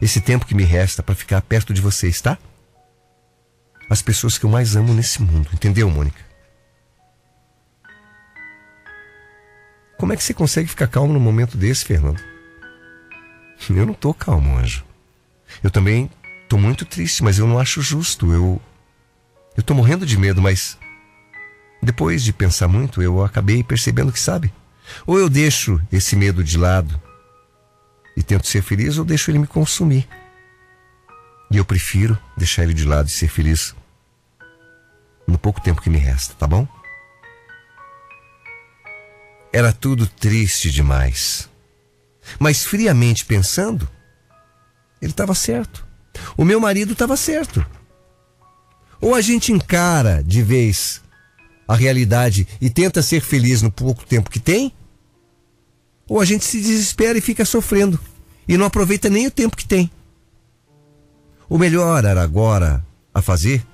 Esse 0.00 0.20
tempo 0.20 0.46
que 0.46 0.54
me 0.54 0.64
resta 0.64 1.02
para 1.02 1.14
ficar 1.14 1.40
perto 1.42 1.72
de 1.72 1.80
vocês, 1.80 2.20
tá? 2.20 2.38
As 3.88 4.02
pessoas 4.02 4.38
que 4.38 4.44
eu 4.44 4.50
mais 4.50 4.74
amo 4.74 4.94
nesse 4.94 5.20
mundo, 5.20 5.48
entendeu, 5.52 5.88
Mônica? 5.90 6.20
Como 9.98 10.12
é 10.12 10.16
que 10.16 10.24
você 10.24 10.34
consegue 10.34 10.68
ficar 10.68 10.88
calmo 10.88 11.12
num 11.12 11.20
momento 11.20 11.56
desse, 11.56 11.84
Fernando? 11.84 12.31
Eu 13.70 13.86
não 13.86 13.94
tô 13.94 14.12
calmo, 14.12 14.56
anjo. 14.56 14.84
Eu 15.62 15.70
também 15.70 16.10
tô 16.48 16.56
muito 16.58 16.84
triste, 16.84 17.22
mas 17.22 17.38
eu 17.38 17.46
não 17.46 17.58
acho 17.58 17.80
justo. 17.80 18.32
Eu 18.32 18.60
eu 19.56 19.62
tô 19.62 19.74
morrendo 19.74 20.06
de 20.06 20.16
medo, 20.16 20.40
mas 20.40 20.78
depois 21.82 22.22
de 22.22 22.32
pensar 22.32 22.68
muito, 22.68 23.02
eu 23.02 23.22
acabei 23.22 23.62
percebendo 23.62 24.12
que 24.12 24.20
sabe. 24.20 24.52
Ou 25.06 25.18
eu 25.18 25.28
deixo 25.28 25.80
esse 25.92 26.16
medo 26.16 26.42
de 26.42 26.56
lado 26.56 27.00
e 28.16 28.22
tento 28.22 28.46
ser 28.46 28.62
feliz, 28.62 28.98
ou 28.98 29.04
deixo 29.04 29.30
ele 29.30 29.38
me 29.38 29.46
consumir. 29.46 30.08
E 31.50 31.56
eu 31.56 31.64
prefiro 31.64 32.18
deixar 32.36 32.62
ele 32.62 32.72
de 32.72 32.84
lado 32.84 33.08
e 33.08 33.10
ser 33.10 33.28
feliz 33.28 33.74
no 35.26 35.38
pouco 35.38 35.60
tempo 35.60 35.82
que 35.82 35.90
me 35.90 35.98
resta, 35.98 36.34
tá 36.34 36.46
bom? 36.46 36.66
Era 39.52 39.72
tudo 39.72 40.06
triste 40.06 40.70
demais. 40.70 41.48
Mas 42.38 42.64
friamente 42.64 43.24
pensando, 43.24 43.88
ele 45.00 45.12
estava 45.12 45.34
certo. 45.34 45.86
O 46.36 46.44
meu 46.44 46.60
marido 46.60 46.92
estava 46.92 47.16
certo. 47.16 47.64
Ou 49.00 49.14
a 49.14 49.20
gente 49.20 49.52
encara 49.52 50.22
de 50.22 50.42
vez 50.42 51.02
a 51.66 51.74
realidade 51.74 52.46
e 52.60 52.70
tenta 52.70 53.02
ser 53.02 53.20
feliz 53.20 53.62
no 53.62 53.70
pouco 53.70 54.04
tempo 54.04 54.30
que 54.30 54.38
tem, 54.38 54.72
ou 56.08 56.20
a 56.20 56.24
gente 56.24 56.44
se 56.44 56.60
desespera 56.60 57.18
e 57.18 57.22
fica 57.22 57.44
sofrendo 57.44 57.98
e 58.46 58.56
não 58.56 58.66
aproveita 58.66 59.08
nem 59.08 59.26
o 59.26 59.30
tempo 59.30 59.56
que 59.56 59.66
tem. 59.66 59.90
O 61.48 61.58
melhor 61.58 62.04
era 62.04 62.22
agora 62.22 62.84
a 63.14 63.20
fazer 63.20 63.64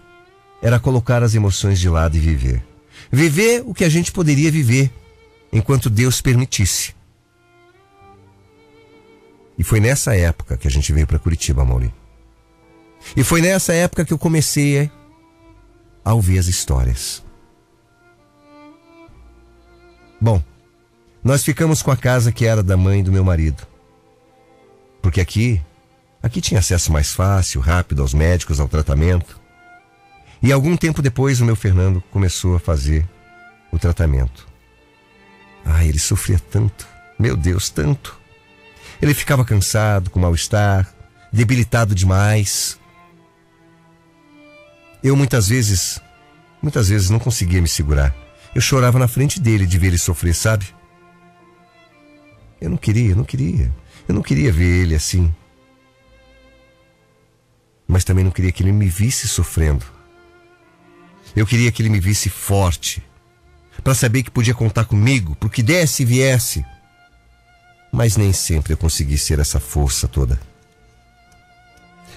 era 0.60 0.80
colocar 0.80 1.22
as 1.22 1.34
emoções 1.34 1.78
de 1.78 1.88
lado 1.88 2.16
e 2.16 2.20
viver. 2.20 2.64
Viver 3.10 3.62
o 3.64 3.72
que 3.72 3.84
a 3.84 3.88
gente 3.88 4.10
poderia 4.10 4.50
viver 4.50 4.92
enquanto 5.52 5.88
Deus 5.88 6.20
permitisse. 6.20 6.94
E 9.58 9.64
foi 9.64 9.80
nessa 9.80 10.14
época 10.14 10.56
que 10.56 10.68
a 10.68 10.70
gente 10.70 10.92
veio 10.92 11.06
para 11.06 11.18
Curitiba, 11.18 11.64
Mauri. 11.64 11.92
E 13.16 13.24
foi 13.24 13.40
nessa 13.42 13.72
época 13.72 14.04
que 14.04 14.12
eu 14.12 14.18
comecei 14.18 14.90
a 16.04 16.14
ouvir 16.14 16.38
as 16.38 16.46
histórias. 16.46 17.22
Bom, 20.20 20.42
nós 21.22 21.44
ficamos 21.44 21.82
com 21.82 21.90
a 21.90 21.96
casa 21.96 22.32
que 22.32 22.44
era 22.44 22.62
da 22.62 22.76
mãe 22.76 23.02
do 23.02 23.12
meu 23.12 23.24
marido. 23.24 23.66
Porque 25.02 25.20
aqui, 25.20 25.60
aqui 26.22 26.40
tinha 26.40 26.60
acesso 26.60 26.92
mais 26.92 27.12
fácil, 27.12 27.60
rápido 27.60 28.02
aos 28.02 28.14
médicos, 28.14 28.60
ao 28.60 28.68
tratamento. 28.68 29.40
E 30.42 30.52
algum 30.52 30.76
tempo 30.76 31.02
depois 31.02 31.40
o 31.40 31.44
meu 31.44 31.56
Fernando 31.56 32.02
começou 32.10 32.56
a 32.56 32.60
fazer 32.60 33.08
o 33.72 33.78
tratamento. 33.78 34.46
Ah, 35.64 35.84
ele 35.84 35.98
sofria 35.98 36.38
tanto, 36.38 36.86
meu 37.18 37.36
Deus, 37.36 37.68
tanto. 37.70 38.17
Ele 39.00 39.14
ficava 39.14 39.44
cansado, 39.44 40.10
com 40.10 40.18
mal-estar, 40.18 40.92
debilitado 41.32 41.94
demais. 41.94 42.78
Eu 45.02 45.14
muitas 45.14 45.48
vezes, 45.48 46.00
muitas 46.60 46.88
vezes 46.88 47.10
não 47.10 47.18
conseguia 47.18 47.62
me 47.62 47.68
segurar. 47.68 48.14
Eu 48.54 48.60
chorava 48.60 48.98
na 48.98 49.06
frente 49.06 49.40
dele 49.40 49.66
de 49.66 49.78
ver 49.78 49.88
ele 49.88 49.98
sofrer, 49.98 50.34
sabe? 50.34 50.66
Eu 52.60 52.70
não 52.70 52.76
queria, 52.76 53.14
não 53.14 53.24
queria. 53.24 53.72
Eu 54.08 54.14
não 54.14 54.22
queria 54.22 54.50
ver 54.50 54.82
ele 54.82 54.94
assim. 54.94 55.32
Mas 57.86 58.04
também 58.04 58.24
não 58.24 58.32
queria 58.32 58.50
que 58.50 58.62
ele 58.62 58.72
me 58.72 58.88
visse 58.88 59.28
sofrendo. 59.28 59.84
Eu 61.36 61.46
queria 61.46 61.70
que 61.70 61.80
ele 61.82 61.88
me 61.88 62.00
visse 62.00 62.28
forte, 62.28 63.02
para 63.84 63.94
saber 63.94 64.22
que 64.22 64.30
podia 64.30 64.54
contar 64.54 64.84
comigo, 64.86 65.36
porque 65.36 65.62
desse 65.62 66.02
e 66.02 66.06
viesse. 66.06 66.64
Mas 67.98 68.16
nem 68.16 68.32
sempre 68.32 68.72
eu 68.72 68.76
consegui 68.76 69.18
ser 69.18 69.40
essa 69.40 69.58
força 69.58 70.06
toda. 70.06 70.38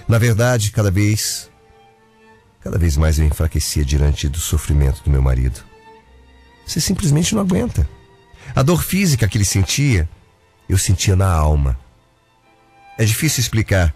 Na 0.06 0.16
verdade, 0.16 0.70
cada 0.70 0.92
vez, 0.92 1.50
cada 2.60 2.78
vez 2.78 2.96
mais 2.96 3.18
eu 3.18 3.26
enfraquecia 3.26 3.84
diante 3.84 4.28
do 4.28 4.38
sofrimento 4.38 5.02
do 5.02 5.10
meu 5.10 5.20
marido. 5.20 5.60
Você 6.64 6.80
simplesmente 6.80 7.34
não 7.34 7.42
aguenta. 7.42 7.88
A 8.54 8.62
dor 8.62 8.80
física 8.80 9.26
que 9.26 9.36
ele 9.36 9.44
sentia, 9.44 10.08
eu 10.68 10.78
sentia 10.78 11.16
na 11.16 11.28
alma. 11.28 11.76
É 12.96 13.04
difícil 13.04 13.40
explicar 13.40 13.92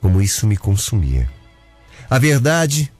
como 0.00 0.22
isso 0.22 0.46
me 0.46 0.56
consumia. 0.56 1.28
A 2.08 2.16
verdade 2.16 2.92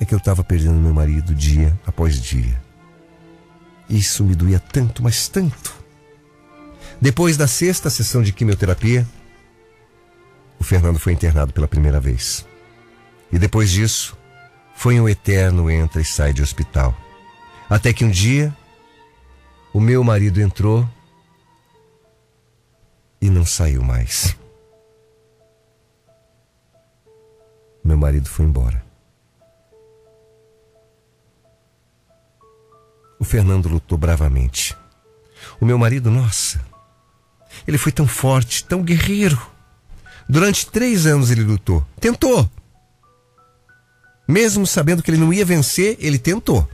é 0.00 0.04
que 0.04 0.12
eu 0.12 0.18
estava 0.18 0.42
perdendo 0.42 0.80
meu 0.80 0.92
marido 0.92 1.32
dia 1.32 1.78
após 1.86 2.20
dia. 2.20 2.60
Isso 3.90 4.24
me 4.24 4.36
doía 4.36 4.60
tanto, 4.60 5.02
mas 5.02 5.26
tanto. 5.26 5.74
Depois 7.00 7.36
da 7.36 7.48
sexta 7.48 7.90
sessão 7.90 8.22
de 8.22 8.32
quimioterapia, 8.32 9.06
o 10.60 10.64
Fernando 10.64 11.00
foi 11.00 11.12
internado 11.12 11.52
pela 11.52 11.66
primeira 11.66 11.98
vez. 11.98 12.46
E 13.32 13.38
depois 13.38 13.68
disso, 13.68 14.16
foi 14.76 15.00
um 15.00 15.08
eterno 15.08 15.68
entra 15.68 16.00
e 16.00 16.04
sai 16.04 16.32
de 16.32 16.40
hospital. 16.40 16.96
Até 17.68 17.92
que 17.92 18.04
um 18.04 18.10
dia, 18.10 18.56
o 19.72 19.80
meu 19.80 20.04
marido 20.04 20.40
entrou 20.40 20.88
e 23.20 23.28
não 23.28 23.44
saiu 23.44 23.82
mais. 23.82 24.36
Meu 27.82 27.96
marido 27.96 28.28
foi 28.28 28.46
embora. 28.46 28.89
Fernando 33.30 33.68
lutou 33.68 33.96
bravamente. 33.96 34.76
O 35.60 35.64
meu 35.64 35.78
marido, 35.78 36.10
nossa, 36.10 36.60
ele 37.64 37.78
foi 37.78 37.92
tão 37.92 38.04
forte, 38.04 38.64
tão 38.64 38.82
guerreiro. 38.82 39.40
Durante 40.28 40.68
três 40.68 41.06
anos 41.06 41.30
ele 41.30 41.44
lutou. 41.44 41.86
Tentou. 42.00 42.50
Mesmo 44.26 44.66
sabendo 44.66 45.00
que 45.00 45.12
ele 45.12 45.20
não 45.20 45.32
ia 45.32 45.44
vencer, 45.44 45.96
ele 46.00 46.18
tentou. 46.18 46.68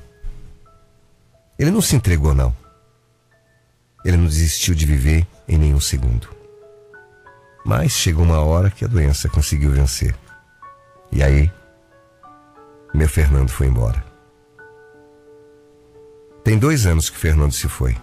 Ele 1.59 1.71
não 1.71 1.83
se 1.83 1.95
entregou, 1.95 2.35
não. 2.35 2.57
Ele 4.03 4.17
não 4.17 4.27
desistiu 4.27 4.75
de 4.75 4.87
viver 4.87 5.27
em 5.47 5.59
nenhum 5.59 5.81
segundo. 5.81 6.35
Mas 7.67 7.93
chegou 7.93 8.25
uma 8.25 8.41
hora 8.41 8.71
que 8.71 8.83
a 8.83 8.89
doença 8.89 9.29
conseguiu 9.29 9.73
vencer. 9.73 10.17
E 11.13 11.23
aí, 11.23 11.53
meu 12.95 13.11
Fernando 13.11 13.51
foi 13.51 13.67
embora. 13.67 14.06
Tem 16.47 16.57
dois 16.57 16.87
anos 16.87 17.11
que 17.11 17.19
Fernando 17.19 17.51
se 17.51 17.69
foi. 17.69 17.97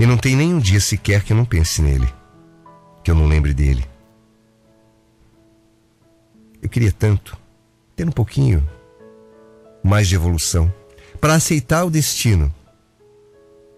E 0.00 0.04
não 0.04 0.18
tem 0.18 0.34
nenhum 0.34 0.58
dia 0.58 0.80
sequer 0.80 1.22
que 1.22 1.32
eu 1.32 1.36
não 1.36 1.44
pense 1.44 1.80
nele, 1.80 2.12
que 3.04 3.08
eu 3.08 3.14
não 3.14 3.28
lembre 3.28 3.54
dele. 3.54 3.86
Eu 6.60 6.68
queria 6.68 6.90
tanto 6.90 7.38
ter 7.94 8.04
um 8.04 8.10
pouquinho 8.10 8.68
mais 9.80 10.08
de 10.08 10.16
evolução, 10.16 10.74
para 11.20 11.34
aceitar 11.34 11.84
o 11.84 11.90
destino, 11.90 12.52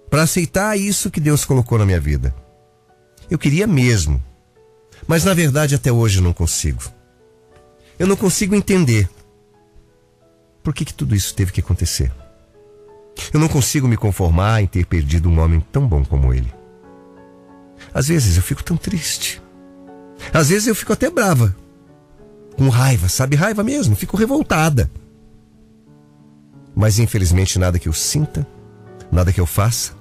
para 0.08 0.22
aceitar 0.22 0.74
isso 0.78 1.10
que 1.10 1.20
Deus 1.20 1.44
colocou 1.44 1.76
na 1.76 1.84
minha 1.84 2.00
vida. 2.00 2.34
Eu 3.30 3.38
queria 3.38 3.66
mesmo, 3.66 4.18
mas 5.06 5.26
na 5.26 5.34
verdade 5.34 5.74
até 5.74 5.92
hoje 5.92 6.20
eu 6.20 6.22
não 6.22 6.32
consigo. 6.32 6.82
Eu 7.98 8.06
não 8.06 8.16
consigo 8.16 8.54
entender 8.54 9.10
por 10.62 10.72
que, 10.74 10.86
que 10.86 10.94
tudo 10.94 11.14
isso 11.14 11.34
teve 11.34 11.52
que 11.52 11.60
acontecer. 11.60 12.10
Eu 13.32 13.40
não 13.40 13.48
consigo 13.48 13.88
me 13.88 13.96
conformar 13.96 14.62
em 14.62 14.66
ter 14.66 14.86
perdido 14.86 15.28
um 15.28 15.40
homem 15.40 15.60
tão 15.72 15.86
bom 15.86 16.04
como 16.04 16.32
ele. 16.32 16.52
Às 17.92 18.08
vezes 18.08 18.36
eu 18.36 18.42
fico 18.42 18.62
tão 18.62 18.76
triste. 18.76 19.42
Às 20.32 20.48
vezes 20.48 20.68
eu 20.68 20.74
fico 20.74 20.92
até 20.92 21.10
brava. 21.10 21.54
Com 22.56 22.68
raiva, 22.68 23.08
sabe? 23.08 23.36
Raiva 23.36 23.62
mesmo, 23.62 23.96
fico 23.96 24.16
revoltada. 24.16 24.90
Mas 26.74 26.98
infelizmente 26.98 27.58
nada 27.58 27.78
que 27.78 27.88
eu 27.88 27.92
sinta, 27.92 28.46
nada 29.10 29.32
que 29.32 29.40
eu 29.40 29.46
faça, 29.46 29.92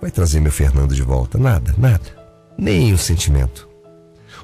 vai 0.00 0.10
trazer 0.10 0.40
meu 0.40 0.52
Fernando 0.52 0.94
de 0.94 1.02
volta. 1.02 1.38
Nada, 1.38 1.74
nada. 1.78 2.18
Nem 2.56 2.92
um 2.92 2.98
sentimento. 2.98 3.68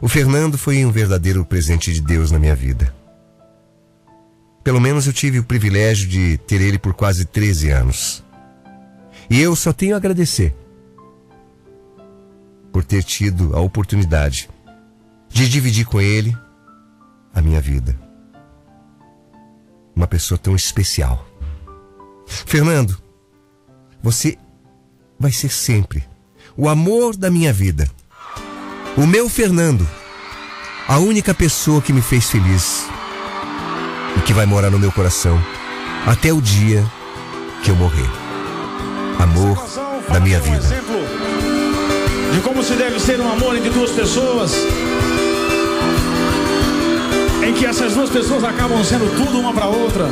O 0.01 0.09
Fernando 0.09 0.59
foi 0.59 0.85
um 0.85 0.91
verdadeiro 0.91 1.45
presente 1.45 1.93
de 1.93 2.01
Deus 2.01 2.31
na 2.31 2.39
minha 2.39 2.55
vida. 2.55 2.95
Pelo 4.67 4.81
menos 4.81 5.07
eu 5.07 5.13
tive 5.13 5.39
o 5.39 5.45
privilégio 5.45 6.09
de 6.09 6.39
ter 6.39 6.61
ele 6.61 6.77
por 6.77 6.93
quase 6.93 7.25
13 7.25 7.71
anos. 7.71 8.25
E 9.31 9.41
eu 9.41 9.55
só 9.55 9.73
tenho 9.73 9.95
a 9.95 9.97
agradecer 9.97 10.53
por 12.73 12.83
ter 12.83 13.05
tido 13.05 13.57
a 13.57 13.61
oportunidade 13.61 14.51
de 15.29 15.49
dividir 15.49 15.87
com 15.87 16.01
ele 16.01 16.37
a 17.33 17.41
minha 17.41 17.61
vida. 17.61 17.97
Uma 19.95 20.09
pessoa 20.09 20.37
tão 20.37 20.57
especial. 20.57 21.25
Fernando, 22.27 23.01
você 24.03 24.37
vai 25.17 25.31
ser 25.31 25.53
sempre 25.53 26.03
o 26.57 26.69
amor 26.69 27.17
da 27.17 27.31
minha 27.31 27.53
vida. 27.53 27.89
O 28.97 29.07
meu 29.07 29.29
Fernando, 29.29 29.89
a 30.89 30.99
única 30.99 31.33
pessoa 31.33 31.81
que 31.81 31.93
me 31.93 32.03
fez 32.03 32.29
feliz 32.29 32.96
que 34.27 34.35
vai 34.35 34.45
morar 34.45 34.71
no 34.71 34.79
meu 34.79 34.91
coração 34.91 35.41
até 36.05 36.33
o 36.33 36.43
dia 36.43 36.85
que 37.63 37.71
eu 37.71 37.77
morrer. 37.77 38.11
Amor 39.21 39.57
da 40.13 40.19
minha 40.19 40.41
vida. 40.41 40.67
De 42.33 42.41
como 42.41 42.63
se 42.63 42.75
deve 42.75 42.99
ser 42.99 43.21
um 43.21 43.31
amor 43.31 43.57
entre 43.57 43.71
duas 43.71 43.93
pessoas, 43.93 44.53
em 47.47 47.55
que 47.55 47.65
essas 47.65 47.95
duas 47.95 48.11
pessoas 48.11 48.43
acabam 48.43 48.83
sendo 48.85 49.09
tudo 49.17 49.39
uma 49.39 49.53
para 49.53 49.67
outra. 49.67 50.05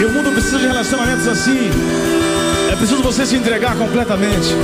E 0.00 0.04
o 0.06 0.10
mundo 0.10 0.32
precisa 0.32 0.58
de 0.58 0.66
relacionamentos 0.66 1.28
assim. 1.28 1.70
É 2.72 2.76
preciso 2.76 3.02
você 3.02 3.26
se 3.26 3.36
entregar 3.36 3.76
completamente. 3.76 4.54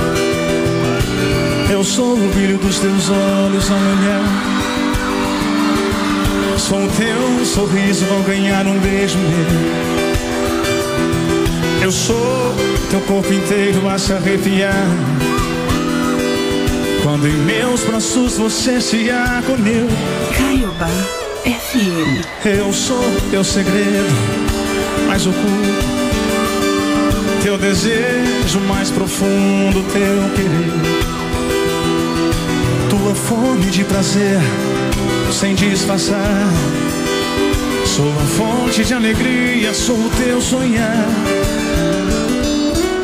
Eu 1.71 1.83
sou 1.83 2.13
o 2.13 2.29
brilho 2.33 2.57
dos 2.57 2.79
teus 2.79 3.09
olhos 3.09 3.69
ao 3.69 3.77
olhar. 3.77 4.54
Só 6.57 6.77
o 6.77 6.87
teu 6.87 7.45
sorriso 7.45 8.05
vão 8.05 8.21
ganhar 8.23 8.65
um 8.65 8.79
beijo 8.79 9.17
meu. 9.17 9.45
Eu 11.83 11.91
sou 11.91 12.55
teu 12.89 13.01
corpo 13.01 13.31
inteiro 13.33 13.87
a 13.89 13.97
se 13.97 14.13
arrepiar. 14.13 14.87
Quando 17.03 17.27
em 17.27 17.33
meus 17.33 17.81
braços 17.81 18.37
você 18.37 18.79
se 18.81 19.11
acolheu. 19.11 19.87
Caiobá 20.37 20.89
FM. 21.43 22.25
Eu 22.45 22.73
sou 22.73 23.03
teu 23.29 23.43
segredo 23.43 24.13
mais 25.07 25.27
oculto. 25.27 25.85
Teu 27.43 27.57
desejo 27.57 28.59
mais 28.67 28.89
profundo, 28.89 29.83
teu 29.91 30.29
querer. 30.35 30.71
Tua 32.89 33.13
fome 33.13 33.69
de 33.69 33.83
prazer 33.83 34.39
sem 35.31 35.55
disfarçar. 35.55 36.49
Sou 37.85 38.09
a 38.09 38.25
fonte 38.37 38.83
de 38.83 38.93
alegria, 38.93 39.73
sou 39.73 39.95
o 39.95 40.09
teu 40.09 40.41
sonhar. 40.41 41.07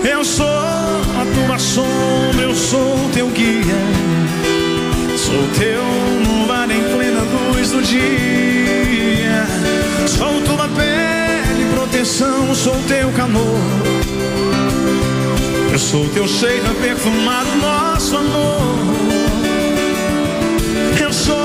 Eu 0.03 0.23
sou 0.23 0.45
a 0.45 1.25
tua 1.33 1.57
sombra, 1.59 2.43
eu 2.43 2.55
sou 2.55 2.95
o 2.95 3.09
teu 3.13 3.27
guia. 3.29 3.81
Sou 5.17 5.47
teu 5.57 5.81
luar 6.27 6.69
em 6.69 6.83
plena 6.93 7.21
luz 7.21 7.71
do 7.71 7.81
dia. 7.81 9.45
Sou 10.07 10.41
tua 10.41 10.67
pele, 10.69 11.73
proteção, 11.73 12.53
sou 12.53 12.75
teu 12.87 13.11
calor. 13.11 13.59
Eu 15.71 15.79
sou 15.79 16.07
teu 16.09 16.27
cheiro 16.27 16.65
a 16.69 16.73
perfumar 16.81 17.45
o 17.45 17.55
nosso 17.55 18.17
amor. 18.17 18.61
Eu 20.99 21.13
sou 21.13 21.40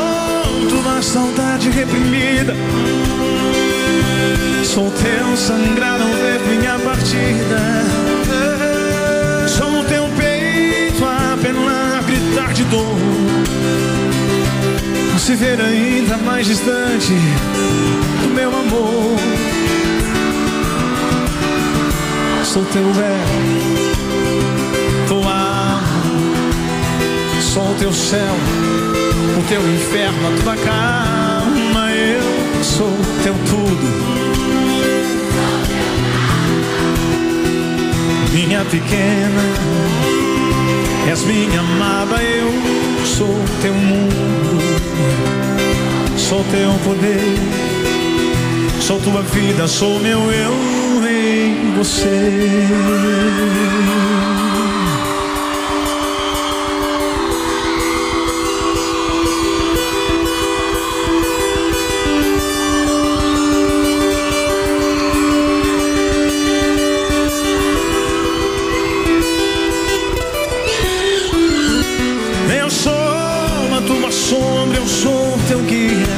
saudade 1.03 1.71
reprimida. 1.71 2.55
Sou 4.65 4.91
teu 4.91 5.37
sangrar 5.37 6.01
ao 6.01 6.09
ver 6.09 6.41
minha 6.49 6.79
partida. 6.79 7.85
Sou 9.49 9.81
o 9.81 9.85
teu 9.85 10.09
peito 10.17 11.05
a 11.05 11.37
penar, 11.41 12.03
gritar 12.05 12.53
de 12.53 12.65
dor. 12.65 12.97
Não 15.13 15.19
se 15.19 15.35
ver 15.35 15.61
ainda 15.61 16.17
mais 16.19 16.47
distante 16.47 17.13
do 18.23 18.35
meu 18.35 18.49
amor. 18.49 19.17
Sou 22.45 22.65
teu 22.65 22.93
véu, 22.93 23.27
tua 25.09 25.46
sou 27.57 27.75
teu 27.79 27.90
céu 27.90 28.35
o 29.38 29.42
teu 29.49 29.62
inferno, 29.62 30.29
a 30.29 30.42
tua 30.42 30.57
calma, 30.57 31.90
eu 31.90 32.62
sou 32.62 32.92
teu 33.23 33.33
tudo. 33.49 33.87
Minha 38.35 38.62
pequena, 38.66 39.42
és 41.09 41.25
minha 41.25 41.61
amada, 41.61 42.23
eu 42.23 42.53
sou 43.07 43.35
teu 43.62 43.73
mundo, 43.73 44.61
sou 46.19 46.45
teu 46.51 46.73
poder, 46.85 47.38
sou 48.83 49.01
tua 49.01 49.23
vida, 49.23 49.66
sou 49.66 49.99
meu 50.01 50.31
eu 50.31 50.53
em 51.09 51.73
você. 51.75 52.66
Sombra, 74.29 74.79
eu 74.79 74.87
sou 74.87 75.39
teu 75.47 75.61
guia. 75.61 76.17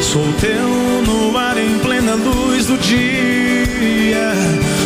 Sou 0.00 0.24
teu 0.40 0.68
no 1.06 1.36
ar 1.36 1.56
em 1.58 1.78
plena 1.80 2.14
luz 2.14 2.66
do 2.66 2.76
dia. 2.78 4.32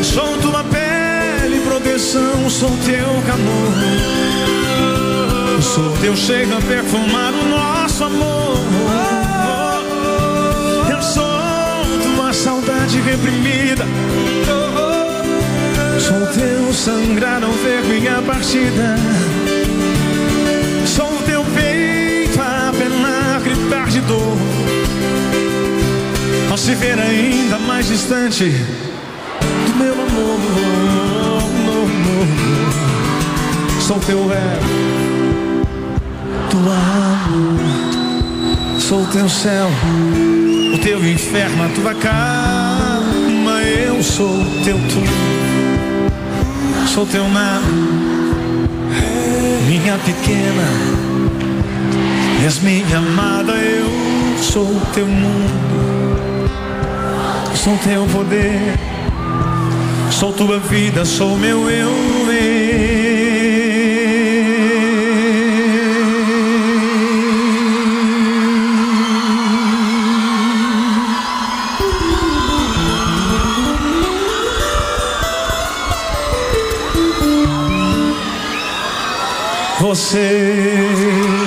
Sou 0.03 0.39
tua 0.39 0.65
pele, 0.65 1.61
proteção, 1.61 2.49
sou 2.49 2.71
teu 2.87 3.07
calor. 3.27 3.75
Sou 5.61 5.91
teu 6.01 6.17
cheiro 6.17 6.57
a 6.57 6.61
perfumar 6.63 7.33
o 7.35 7.45
nosso 7.49 8.05
amor. 8.05 8.59
Eu 10.91 11.03
sou 11.03 12.15
tua 12.15 12.33
saudade 12.33 12.99
reprimida. 13.01 13.85
Sou 16.01 16.27
teu 16.29 16.73
sangrar 16.73 17.43
ao 17.45 17.53
ver 17.53 17.83
minha 17.85 18.23
partida. 18.23 18.97
Penar, 23.69 23.87
gritar 23.87 23.89
de 23.89 24.01
dor. 24.01 24.37
Ao 26.51 26.57
se 26.57 26.75
ver 26.75 26.99
ainda 26.99 27.59
mais 27.59 27.87
distante 27.87 28.45
do 28.45 29.77
meu 29.77 29.93
amor. 29.93 30.37
Sou 33.81 34.01
teu 34.01 34.19
ego, 34.19 35.67
tua 36.51 36.75
alma. 36.75 37.87
Sou 38.81 39.07
teu 39.07 39.29
céu, 39.29 39.69
o 40.75 40.79
teu 40.79 41.05
inferno, 41.05 41.65
a 41.65 41.69
tua 41.69 41.95
calma. 41.95 43.63
Eu 43.63 44.03
sou 44.03 44.45
teu 44.65 44.77
tudo. 44.89 45.37
Sou 46.89 47.07
teu 47.07 47.29
nada 47.29 47.67
minha 49.69 49.99
pequena, 49.99 51.06
és 52.47 52.61
minha 52.61 52.99
amada, 52.99 53.55
eu 53.55 54.39
sou 54.41 54.81
teu 54.95 55.05
mundo, 55.05 56.49
sou 57.57 57.77
teu 57.79 58.07
poder, 58.07 58.79
sou 60.13 60.33
tua 60.33 60.61
vida, 60.61 61.05
sou 61.05 61.37
meu 61.37 61.69
eu. 61.69 62.07
Você 79.81 81.46